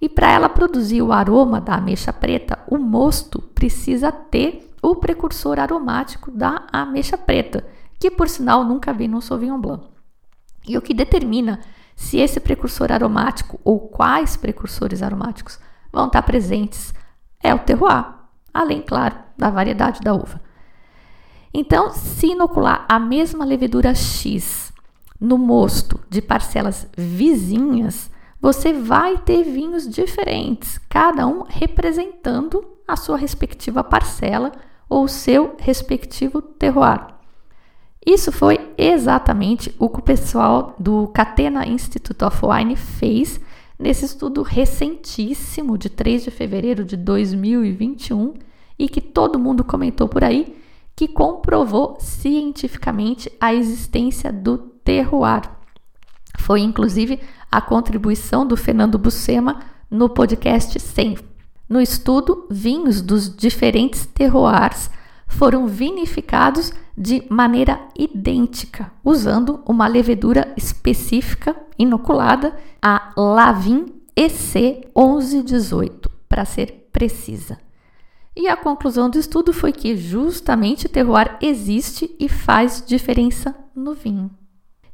E 0.00 0.08
para 0.08 0.30
ela 0.30 0.48
produzir 0.48 1.02
o 1.02 1.12
aroma 1.12 1.60
da 1.60 1.74
ameixa 1.74 2.10
preta, 2.10 2.58
o 2.68 2.78
mosto 2.78 3.42
precisa 3.54 4.10
ter 4.10 4.70
o 4.80 4.94
precursor 4.94 5.58
aromático 5.58 6.30
da 6.30 6.62
ameixa 6.72 7.18
preta, 7.18 7.64
que 7.98 8.10
por 8.10 8.28
sinal 8.28 8.64
nunca 8.64 8.92
vi 8.92 9.08
no 9.08 9.20
Sauvignon 9.20 9.60
Blanc. 9.60 9.84
E 10.66 10.76
o 10.76 10.82
que 10.82 10.92
determina 10.92 11.60
se 11.94 12.18
esse 12.18 12.38
precursor 12.40 12.92
aromático 12.92 13.58
ou 13.64 13.80
quais 13.88 14.36
precursores 14.36 15.02
aromáticos 15.02 15.58
vão 15.92 16.06
estar 16.06 16.22
presentes 16.22 16.92
é 17.42 17.54
o 17.54 17.58
terroir, 17.58 18.06
além, 18.52 18.82
claro, 18.82 19.16
da 19.36 19.50
variedade 19.50 20.00
da 20.00 20.12
uva. 20.12 20.40
Então, 21.54 21.90
se 21.90 22.26
inocular 22.26 22.84
a 22.88 22.98
mesma 22.98 23.44
levedura 23.44 23.94
X 23.94 24.72
no 25.18 25.38
mosto 25.38 25.98
de 26.10 26.20
parcelas 26.20 26.86
vizinhas, 26.96 28.10
você 28.40 28.72
vai 28.72 29.16
ter 29.16 29.42
vinhos 29.42 29.88
diferentes, 29.88 30.78
cada 30.88 31.26
um 31.26 31.44
representando 31.48 32.62
a 32.86 32.94
sua 32.94 33.16
respectiva 33.16 33.82
parcela 33.82 34.52
ou 34.88 35.08
seu 35.08 35.56
respectivo 35.58 36.42
terroir. 36.42 37.15
Isso 38.06 38.30
foi 38.30 38.72
exatamente 38.78 39.74
o 39.80 39.88
que 39.88 39.98
o 39.98 40.02
pessoal 40.02 40.76
do 40.78 41.08
Catena 41.08 41.66
Institute 41.66 42.24
of 42.24 42.38
Wine 42.46 42.76
fez 42.76 43.40
nesse 43.76 44.04
estudo 44.04 44.42
recentíssimo 44.42 45.76
de 45.76 45.90
3 45.90 46.22
de 46.22 46.30
fevereiro 46.30 46.84
de 46.84 46.96
2021 46.96 48.34
e 48.78 48.88
que 48.88 49.00
todo 49.00 49.40
mundo 49.40 49.64
comentou 49.64 50.06
por 50.06 50.22
aí, 50.22 50.56
que 50.94 51.08
comprovou 51.08 51.96
cientificamente 51.98 53.30
a 53.40 53.52
existência 53.52 54.32
do 54.32 54.56
terroir. 54.56 55.42
Foi 56.38 56.60
inclusive 56.60 57.18
a 57.50 57.60
contribuição 57.60 58.46
do 58.46 58.56
Fernando 58.56 58.98
Bucema 58.98 59.62
no 59.90 60.08
podcast 60.08 60.78
100. 60.78 61.18
No 61.68 61.80
estudo, 61.80 62.46
vinhos 62.48 63.02
dos 63.02 63.34
diferentes 63.34 64.06
terroirs 64.06 64.90
foram 65.26 65.66
vinificados 65.66 66.72
de 66.96 67.24
maneira 67.28 67.80
idêntica, 67.98 68.90
usando 69.04 69.60
uma 69.66 69.86
levedura 69.86 70.52
específica 70.56 71.54
inoculada, 71.78 72.56
a 72.80 73.12
Lavin 73.16 73.92
EC 74.16 74.88
1118, 74.96 76.10
para 76.28 76.44
ser 76.44 76.88
precisa. 76.90 77.58
E 78.34 78.48
a 78.48 78.56
conclusão 78.56 79.10
do 79.10 79.18
estudo 79.18 79.52
foi 79.52 79.72
que 79.72 79.96
justamente 79.96 80.86
o 80.86 80.88
terroir 80.88 81.36
existe 81.40 82.14
e 82.18 82.28
faz 82.28 82.82
diferença 82.86 83.54
no 83.74 83.94
vinho. 83.94 84.30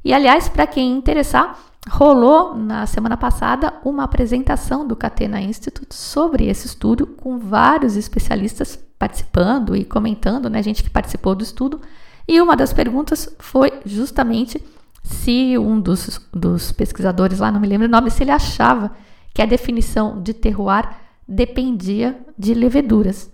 E 0.03 0.13
aliás, 0.13 0.49
para 0.49 0.67
quem 0.67 0.97
interessar, 0.97 1.57
rolou 1.89 2.55
na 2.55 2.85
semana 2.85 3.15
passada 3.15 3.73
uma 3.83 4.03
apresentação 4.03 4.85
do 4.85 4.95
Catena 4.95 5.41
Institute 5.41 5.95
sobre 5.95 6.47
esse 6.47 6.67
estudo, 6.67 7.07
com 7.07 7.37
vários 7.37 7.95
especialistas 7.95 8.77
participando 8.97 9.75
e 9.75 9.83
comentando, 9.83 10.49
né, 10.49 10.61
gente 10.61 10.83
que 10.83 10.89
participou 10.89 11.35
do 11.35 11.43
estudo. 11.43 11.81
E 12.27 12.39
uma 12.41 12.55
das 12.55 12.71
perguntas 12.71 13.33
foi 13.39 13.71
justamente 13.85 14.61
se 15.03 15.57
um 15.57 15.79
dos, 15.79 16.21
dos 16.31 16.71
pesquisadores 16.71 17.39
lá, 17.39 17.51
não 17.51 17.59
me 17.59 17.67
lembro 17.67 17.87
o 17.87 17.91
nome, 17.91 18.09
se 18.09 18.23
ele 18.23 18.31
achava 18.31 18.91
que 19.33 19.41
a 19.41 19.45
definição 19.45 20.21
de 20.21 20.33
terroir 20.33 20.89
dependia 21.27 22.19
de 22.37 22.53
leveduras. 22.53 23.31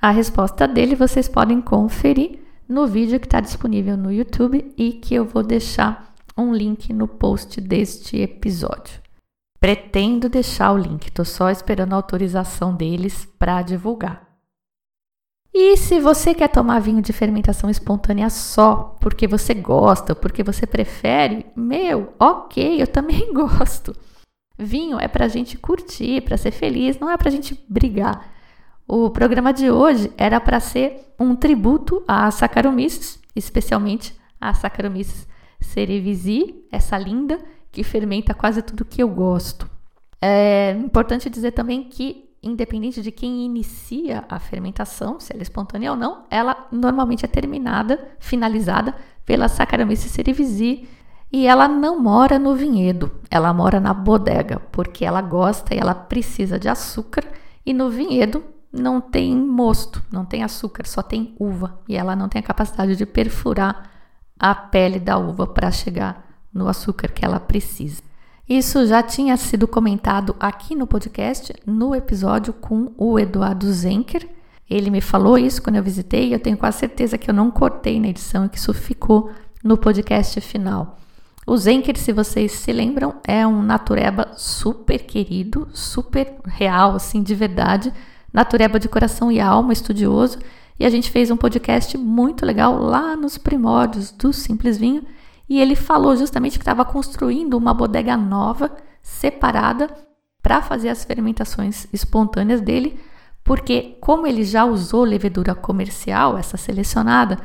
A 0.00 0.10
resposta 0.10 0.68
dele 0.68 0.94
vocês 0.94 1.28
podem 1.28 1.60
conferir 1.60 2.38
no 2.68 2.86
vídeo 2.86 3.18
que 3.18 3.26
está 3.26 3.40
disponível 3.40 3.96
no 3.96 4.12
YouTube 4.12 4.72
e 4.76 4.92
que 4.92 5.14
eu 5.14 5.24
vou 5.24 5.42
deixar 5.42 6.14
um 6.36 6.54
link 6.54 6.92
no 6.92 7.08
post 7.08 7.60
deste 7.60 8.20
episódio. 8.20 9.00
Pretendo 9.58 10.28
deixar 10.28 10.70
o 10.70 10.78
link, 10.78 11.08
estou 11.08 11.24
só 11.24 11.50
esperando 11.50 11.94
a 11.94 11.96
autorização 11.96 12.74
deles 12.74 13.26
para 13.38 13.60
divulgar. 13.62 14.27
E 15.60 15.76
se 15.76 15.98
você 15.98 16.36
quer 16.36 16.46
tomar 16.46 16.78
vinho 16.78 17.02
de 17.02 17.12
fermentação 17.12 17.68
espontânea 17.68 18.30
só 18.30 18.96
porque 19.00 19.26
você 19.26 19.52
gosta, 19.52 20.14
porque 20.14 20.44
você 20.44 20.64
prefere, 20.64 21.46
meu, 21.56 22.14
ok, 22.16 22.80
eu 22.80 22.86
também 22.86 23.30
gosto. 23.34 23.92
Vinho 24.56 25.00
é 25.00 25.08
para 25.08 25.24
a 25.24 25.28
gente 25.28 25.58
curtir, 25.58 26.20
para 26.20 26.36
ser 26.36 26.52
feliz, 26.52 27.00
não 27.00 27.10
é 27.10 27.16
para 27.16 27.28
a 27.28 27.32
gente 27.32 27.60
brigar. 27.68 28.32
O 28.86 29.10
programa 29.10 29.52
de 29.52 29.68
hoje 29.68 30.12
era 30.16 30.40
para 30.40 30.60
ser 30.60 31.12
um 31.18 31.34
tributo 31.34 32.04
a 32.06 32.30
Saccharomyces, 32.30 33.18
especialmente 33.34 34.16
a 34.40 34.54
Saccharomyces 34.54 35.26
cerevisiae, 35.60 36.68
essa 36.70 36.96
linda 36.96 37.36
que 37.72 37.82
fermenta 37.82 38.32
quase 38.32 38.62
tudo 38.62 38.84
que 38.84 39.02
eu 39.02 39.08
gosto. 39.08 39.68
É 40.22 40.70
importante 40.78 41.28
dizer 41.28 41.50
também 41.50 41.82
que 41.82 42.27
independente 42.42 43.02
de 43.02 43.10
quem 43.10 43.44
inicia 43.44 44.24
a 44.28 44.38
fermentação, 44.38 45.18
se 45.18 45.32
ela 45.32 45.40
é 45.40 45.42
espontânea 45.42 45.90
ou 45.90 45.96
não, 45.96 46.24
ela 46.30 46.68
normalmente 46.70 47.24
é 47.24 47.28
terminada, 47.28 48.12
finalizada 48.18 48.94
pela 49.24 49.48
Saccharomyces 49.48 50.10
cerevisiae 50.10 50.88
e 51.30 51.46
ela 51.46 51.68
não 51.68 52.00
mora 52.00 52.38
no 52.38 52.54
vinhedo, 52.54 53.10
ela 53.30 53.52
mora 53.52 53.78
na 53.78 53.92
bodega, 53.92 54.60
porque 54.72 55.04
ela 55.04 55.20
gosta 55.20 55.74
e 55.74 55.78
ela 55.78 55.94
precisa 55.94 56.58
de 56.58 56.68
açúcar 56.68 57.24
e 57.66 57.74
no 57.74 57.90
vinhedo 57.90 58.42
não 58.72 59.00
tem 59.00 59.36
mosto, 59.36 60.02
não 60.10 60.24
tem 60.24 60.42
açúcar, 60.42 60.86
só 60.86 61.02
tem 61.02 61.34
uva 61.38 61.80
e 61.88 61.96
ela 61.96 62.16
não 62.16 62.28
tem 62.28 62.40
a 62.40 62.42
capacidade 62.42 62.96
de 62.96 63.04
perfurar 63.04 63.90
a 64.38 64.54
pele 64.54 64.98
da 65.00 65.18
uva 65.18 65.46
para 65.46 65.70
chegar 65.70 66.26
no 66.52 66.68
açúcar 66.68 67.08
que 67.08 67.24
ela 67.24 67.40
precisa. 67.40 68.07
Isso 68.48 68.86
já 68.86 69.02
tinha 69.02 69.36
sido 69.36 69.68
comentado 69.68 70.34
aqui 70.40 70.74
no 70.74 70.86
podcast, 70.86 71.52
no 71.66 71.94
episódio 71.94 72.54
com 72.54 72.90
o 72.96 73.18
Eduardo 73.18 73.70
Zenker. 73.70 74.26
Ele 74.70 74.88
me 74.88 75.02
falou 75.02 75.36
isso 75.36 75.60
quando 75.60 75.76
eu 75.76 75.82
visitei 75.82 76.28
e 76.28 76.32
eu 76.32 76.40
tenho 76.40 76.56
quase 76.56 76.78
certeza 76.78 77.18
que 77.18 77.28
eu 77.28 77.34
não 77.34 77.50
cortei 77.50 78.00
na 78.00 78.08
edição 78.08 78.46
e 78.46 78.48
que 78.48 78.56
isso 78.56 78.72
ficou 78.72 79.30
no 79.62 79.76
podcast 79.76 80.40
final. 80.40 80.96
O 81.46 81.58
Zenker, 81.58 81.98
se 81.98 82.10
vocês 82.10 82.52
se 82.52 82.72
lembram, 82.72 83.16
é 83.22 83.46
um 83.46 83.62
natureba 83.62 84.30
super 84.34 85.00
querido, 85.00 85.68
super 85.74 86.36
real, 86.46 86.94
assim, 86.94 87.22
de 87.22 87.34
verdade. 87.34 87.92
Natureba 88.32 88.80
de 88.80 88.88
coração 88.88 89.30
e 89.30 89.38
alma, 89.38 89.74
estudioso. 89.74 90.38
E 90.80 90.86
a 90.86 90.90
gente 90.90 91.10
fez 91.10 91.30
um 91.30 91.36
podcast 91.36 91.98
muito 91.98 92.46
legal 92.46 92.78
lá 92.78 93.14
nos 93.14 93.36
primórdios 93.36 94.10
do 94.10 94.32
Simples 94.32 94.78
Vinho 94.78 95.04
e 95.48 95.60
ele 95.60 95.74
falou 95.74 96.16
justamente 96.16 96.58
que 96.58 96.62
estava 96.62 96.84
construindo 96.84 97.54
uma 97.54 97.72
bodega 97.72 98.16
nova, 98.16 98.70
separada, 99.02 99.88
para 100.42 100.62
fazer 100.62 100.88
as 100.88 101.04
fermentações 101.04 101.86
espontâneas 101.92 102.60
dele, 102.60 103.00
porque, 103.42 103.96
como 104.00 104.26
ele 104.26 104.44
já 104.44 104.64
usou 104.64 105.04
levedura 105.04 105.54
comercial, 105.54 106.36
essa 106.36 106.56
selecionada, 106.56 107.38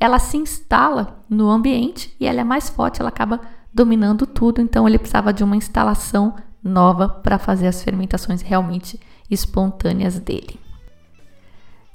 ela 0.00 0.18
se 0.18 0.36
instala 0.36 1.24
no 1.28 1.48
ambiente 1.48 2.14
e 2.18 2.26
ela 2.26 2.40
é 2.40 2.44
mais 2.44 2.68
forte, 2.68 3.00
ela 3.00 3.08
acaba 3.08 3.40
dominando 3.72 4.26
tudo, 4.26 4.60
então 4.60 4.86
ele 4.88 4.98
precisava 4.98 5.32
de 5.32 5.44
uma 5.44 5.56
instalação 5.56 6.34
nova 6.62 7.08
para 7.08 7.38
fazer 7.38 7.66
as 7.66 7.82
fermentações 7.82 8.42
realmente 8.42 9.00
espontâneas 9.30 10.18
dele. 10.18 10.58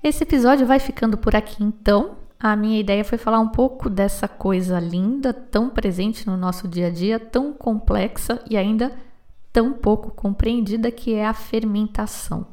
Esse 0.01 0.23
episódio 0.23 0.65
vai 0.65 0.79
ficando 0.79 1.17
por 1.17 1.35
aqui 1.35 1.63
então. 1.63 2.17
A 2.41 2.55
minha 2.55 2.79
ideia 2.79 3.03
foi 3.03 3.17
falar 3.17 3.39
um 3.39 3.49
pouco 3.49 3.89
dessa 3.89 4.25
coisa 4.25 4.79
linda, 4.79 5.33
tão 5.33 5.69
presente 5.69 6.25
no 6.25 6.37
nosso 6.37 6.69
dia 6.69 6.87
a 6.87 6.89
dia, 6.89 7.19
tão 7.19 7.51
complexa 7.51 8.41
e 8.49 8.55
ainda 8.55 8.93
tão 9.51 9.73
pouco 9.73 10.09
compreendida 10.11 10.89
que 10.89 11.13
é 11.13 11.25
a 11.25 11.33
fermentação. 11.33 12.47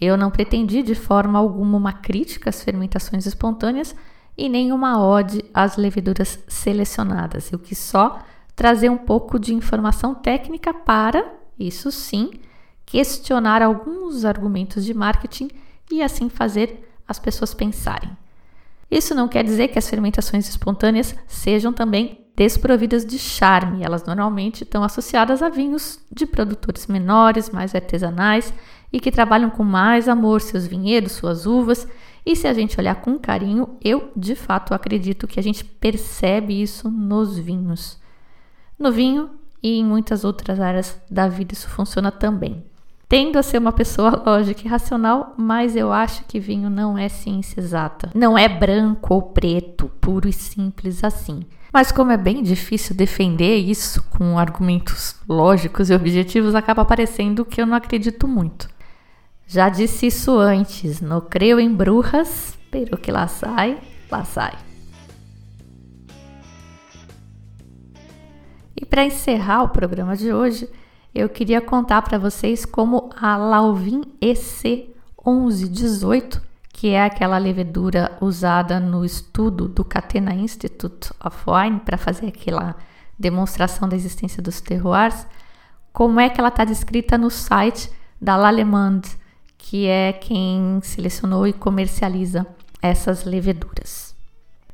Eu 0.00 0.16
não 0.16 0.30
pretendi 0.30 0.82
de 0.82 0.94
forma 0.94 1.38
alguma 1.38 1.76
uma 1.76 1.92
crítica 1.92 2.48
às 2.48 2.64
fermentações 2.64 3.26
espontâneas, 3.26 3.94
e 4.36 4.48
nenhuma 4.48 5.00
ode 5.00 5.44
às 5.52 5.76
leveduras 5.76 6.42
selecionadas. 6.48 7.52
Eu 7.52 7.58
quis 7.58 7.78
só 7.78 8.20
trazer 8.56 8.88
um 8.88 8.96
pouco 8.96 9.38
de 9.38 9.54
informação 9.54 10.14
técnica 10.14 10.72
para, 10.72 11.30
isso 11.58 11.92
sim, 11.92 12.30
questionar 12.86 13.62
alguns 13.62 14.24
argumentos 14.24 14.84
de 14.84 14.94
marketing 14.94 15.50
e 15.90 16.02
assim 16.02 16.28
fazer 16.28 16.90
as 17.06 17.18
pessoas 17.18 17.54
pensarem. 17.54 18.10
Isso 18.94 19.12
não 19.12 19.26
quer 19.26 19.42
dizer 19.42 19.66
que 19.66 19.78
as 19.78 19.90
fermentações 19.90 20.48
espontâneas 20.48 21.16
sejam 21.26 21.72
também 21.72 22.28
desprovidas 22.36 23.04
de 23.04 23.18
charme. 23.18 23.82
Elas 23.82 24.04
normalmente 24.04 24.62
estão 24.62 24.84
associadas 24.84 25.42
a 25.42 25.48
vinhos 25.48 25.98
de 26.12 26.24
produtores 26.24 26.86
menores, 26.86 27.50
mais 27.50 27.74
artesanais 27.74 28.54
e 28.92 29.00
que 29.00 29.10
trabalham 29.10 29.50
com 29.50 29.64
mais 29.64 30.08
amor 30.08 30.40
seus 30.40 30.64
vinhedos, 30.64 31.10
suas 31.10 31.44
uvas. 31.44 31.88
E 32.24 32.36
se 32.36 32.46
a 32.46 32.52
gente 32.52 32.78
olhar 32.78 32.94
com 33.00 33.18
carinho, 33.18 33.76
eu 33.82 34.12
de 34.14 34.36
fato 34.36 34.72
acredito 34.72 35.26
que 35.26 35.40
a 35.40 35.42
gente 35.42 35.64
percebe 35.64 36.62
isso 36.62 36.88
nos 36.88 37.36
vinhos. 37.36 37.98
No 38.78 38.92
vinho 38.92 39.28
e 39.60 39.80
em 39.80 39.84
muitas 39.84 40.24
outras 40.24 40.60
áreas 40.60 40.96
da 41.10 41.26
vida 41.26 41.52
isso 41.52 41.68
funciona 41.68 42.12
também. 42.12 42.64
Tendo 43.08 43.38
a 43.38 43.42
ser 43.42 43.58
uma 43.58 43.72
pessoa 43.72 44.22
lógica 44.24 44.62
e 44.64 44.68
racional, 44.68 45.34
mas 45.36 45.76
eu 45.76 45.92
acho 45.92 46.24
que 46.24 46.40
vinho 46.40 46.70
não 46.70 46.96
é 46.96 47.08
ciência 47.08 47.60
exata. 47.60 48.10
Não 48.14 48.36
é 48.36 48.48
branco 48.48 49.14
ou 49.14 49.22
preto, 49.22 49.90
puro 50.00 50.28
e 50.28 50.32
simples 50.32 51.04
assim. 51.04 51.42
Mas 51.72 51.90
como 51.90 52.12
é 52.12 52.16
bem 52.16 52.42
difícil 52.42 52.94
defender 52.94 53.56
isso 53.56 54.02
com 54.04 54.38
argumentos 54.38 55.16
lógicos 55.28 55.90
e 55.90 55.94
objetivos, 55.94 56.54
acaba 56.54 56.84
parecendo 56.84 57.44
que 57.44 57.60
eu 57.60 57.66
não 57.66 57.76
acredito 57.76 58.28
muito. 58.28 58.68
Já 59.46 59.68
disse 59.68 60.06
isso 60.06 60.38
antes, 60.38 61.00
não 61.00 61.20
creio 61.20 61.60
em 61.60 61.74
bruxas, 61.74 62.56
pero 62.70 62.96
que 62.96 63.10
lá 63.10 63.26
sai, 63.26 63.78
lá 64.10 64.24
sai. 64.24 64.54
E 68.76 68.86
para 68.86 69.04
encerrar 69.04 69.62
o 69.62 69.68
programa 69.68 70.16
de 70.16 70.32
hoje, 70.32 70.68
eu 71.14 71.28
queria 71.28 71.60
contar 71.60 72.02
para 72.02 72.18
vocês 72.18 72.64
como 72.64 73.10
a 73.16 73.36
Lauvin 73.36 74.02
EC 74.20 74.92
1118, 75.24 76.42
que 76.72 76.88
é 76.88 77.04
aquela 77.04 77.38
levedura 77.38 78.18
usada 78.20 78.80
no 78.80 79.04
estudo 79.04 79.68
do 79.68 79.84
Catena 79.84 80.34
Institute 80.34 81.10
of 81.24 81.38
Wine 81.46 81.80
para 81.80 81.96
fazer 81.96 82.26
aquela 82.26 82.74
demonstração 83.16 83.88
da 83.88 83.94
existência 83.94 84.42
dos 84.42 84.60
terroirs, 84.60 85.24
como 85.92 86.18
é 86.18 86.28
que 86.28 86.40
ela 86.40 86.48
está 86.48 86.64
descrita 86.64 87.16
no 87.16 87.30
site 87.30 87.88
da 88.20 88.36
L'Allemande, 88.36 89.16
que 89.56 89.86
é 89.86 90.12
quem 90.12 90.80
selecionou 90.82 91.46
e 91.46 91.52
comercializa 91.52 92.44
essas 92.82 93.24
leveduras. 93.24 94.14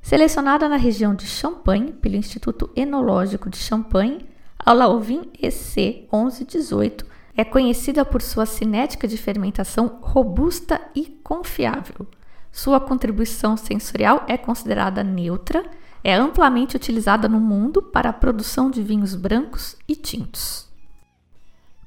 Selecionada 0.01 0.69
na 0.71 0.77
região 0.77 1.15
de 1.15 1.27
Champagne 1.27 1.93
pelo 1.93 2.17
Instituto 2.17 2.71
Enológico 2.75 3.51
de 3.51 3.59
Champagne, 3.59 4.27
a 4.65 4.73
Lauvin 4.73 5.23
EC 5.41 6.07
1118 6.13 7.07
é 7.37 7.45
conhecida 7.45 8.05
por 8.05 8.21
sua 8.21 8.45
cinética 8.45 9.09
de 9.09 9.17
fermentação 9.17 9.99
robusta 10.03 10.81
e 10.95 11.07
confiável. 11.23 12.07
Sua 12.53 12.81
contribuição 12.81 13.57
sensorial 13.57 14.25
é 14.29 14.37
considerada 14.37 15.03
neutra, 15.03 15.65
é 16.03 16.15
amplamente 16.15 16.77
utilizada 16.77 17.29
no 17.29 17.41
mundo 17.41 17.81
para 17.83 18.11
a 18.11 18.13
produção 18.13 18.71
de 18.71 18.83
vinhos 18.83 19.15
brancos 19.15 19.77
e 19.89 19.95
tintos. 19.95 20.69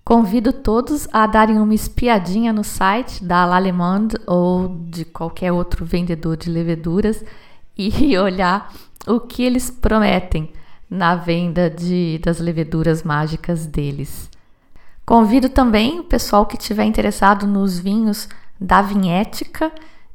Convido 0.04 0.52
todos 0.52 1.08
a 1.14 1.26
darem 1.28 1.60
uma 1.60 1.74
espiadinha 1.74 2.52
no 2.52 2.64
site 2.64 3.24
da 3.24 3.46
L'Allemande 3.46 4.18
ou 4.28 4.68
de 4.90 5.06
qualquer 5.06 5.52
outro 5.52 5.86
vendedor 5.86 6.36
de 6.36 6.50
leveduras 6.50 7.24
e 7.78 8.18
olhar 8.18 8.74
o 9.08 9.20
que 9.20 9.44
eles 9.44 9.70
prometem 9.70 10.52
na 10.94 11.16
venda 11.16 11.72
de, 11.72 12.20
das 12.24 12.40
leveduras 12.40 13.02
mágicas 13.02 13.66
deles. 13.66 14.30
Convido 15.04 15.50
também 15.50 16.00
o 16.00 16.04
pessoal 16.04 16.46
que 16.46 16.56
estiver 16.56 16.84
interessado 16.84 17.48
nos 17.48 17.80
vinhos 17.80 18.30
da 18.62 18.80
Vinhética. 18.80 19.72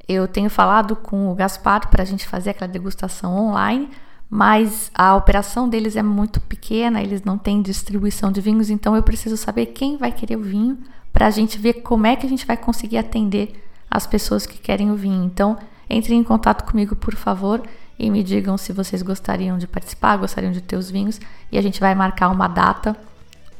Eu 0.07 0.25
tenho 0.25 0.49
falado 0.49 0.95
com 0.95 1.29
o 1.29 1.35
Gaspar 1.35 1.89
para 1.89 2.01
a 2.01 2.05
gente 2.05 2.25
fazer 2.25 2.51
aquela 2.51 2.71
degustação 2.71 3.35
online, 3.37 3.89
mas 4.29 4.89
a 4.95 5.17
operação 5.17 5.67
deles 5.67 5.97
é 5.97 6.01
muito 6.01 6.39
pequena, 6.39 7.03
eles 7.03 7.23
não 7.23 7.37
têm 7.37 7.61
distribuição 7.61 8.31
de 8.31 8.39
vinhos, 8.39 8.69
então 8.69 8.95
eu 8.95 9.03
preciso 9.03 9.35
saber 9.35 9.67
quem 9.67 9.97
vai 9.97 10.13
querer 10.13 10.37
o 10.37 10.43
vinho 10.43 10.77
para 11.11 11.27
a 11.27 11.29
gente 11.29 11.59
ver 11.59 11.81
como 11.81 12.07
é 12.07 12.15
que 12.15 12.25
a 12.25 12.29
gente 12.29 12.45
vai 12.45 12.55
conseguir 12.55 12.99
atender 12.99 13.67
as 13.91 14.07
pessoas 14.07 14.45
que 14.45 14.57
querem 14.57 14.91
o 14.91 14.95
vinho. 14.95 15.25
Então, 15.25 15.57
entre 15.89 16.15
em 16.15 16.23
contato 16.23 16.63
comigo, 16.63 16.95
por 16.95 17.15
favor, 17.15 17.61
e 17.99 18.09
me 18.09 18.23
digam 18.23 18.57
se 18.57 18.71
vocês 18.71 19.01
gostariam 19.01 19.57
de 19.57 19.67
participar, 19.67 20.15
gostariam 20.15 20.53
de 20.53 20.61
ter 20.61 20.77
os 20.77 20.89
vinhos 20.89 21.19
e 21.51 21.57
a 21.57 21.61
gente 21.61 21.81
vai 21.81 21.93
marcar 21.93 22.29
uma 22.29 22.47
data 22.47 22.95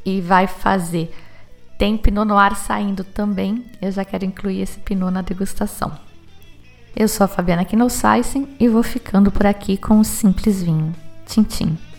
e 0.04 0.20
vai 0.22 0.46
fazer. 0.46 1.14
Tem 1.78 1.96
Pinot 1.96 2.26
Noir 2.26 2.56
saindo 2.56 3.04
também, 3.04 3.64
eu 3.82 3.92
já 3.92 4.04
quero 4.04 4.24
incluir 4.24 4.62
esse 4.62 4.78
Pinot 4.80 5.12
na 5.12 5.20
degustação. 5.20 5.92
Eu 6.96 7.06
sou 7.06 7.24
a 7.24 7.28
Fabiana 7.28 7.64
Knossaisen 7.64 8.48
e 8.58 8.66
vou 8.66 8.82
ficando 8.82 9.30
por 9.30 9.46
aqui 9.46 9.76
com 9.76 10.00
o 10.00 10.04
Simples 10.04 10.62
Vinho. 10.62 10.94
Tchim, 11.26 11.44
tchim. 11.44 11.89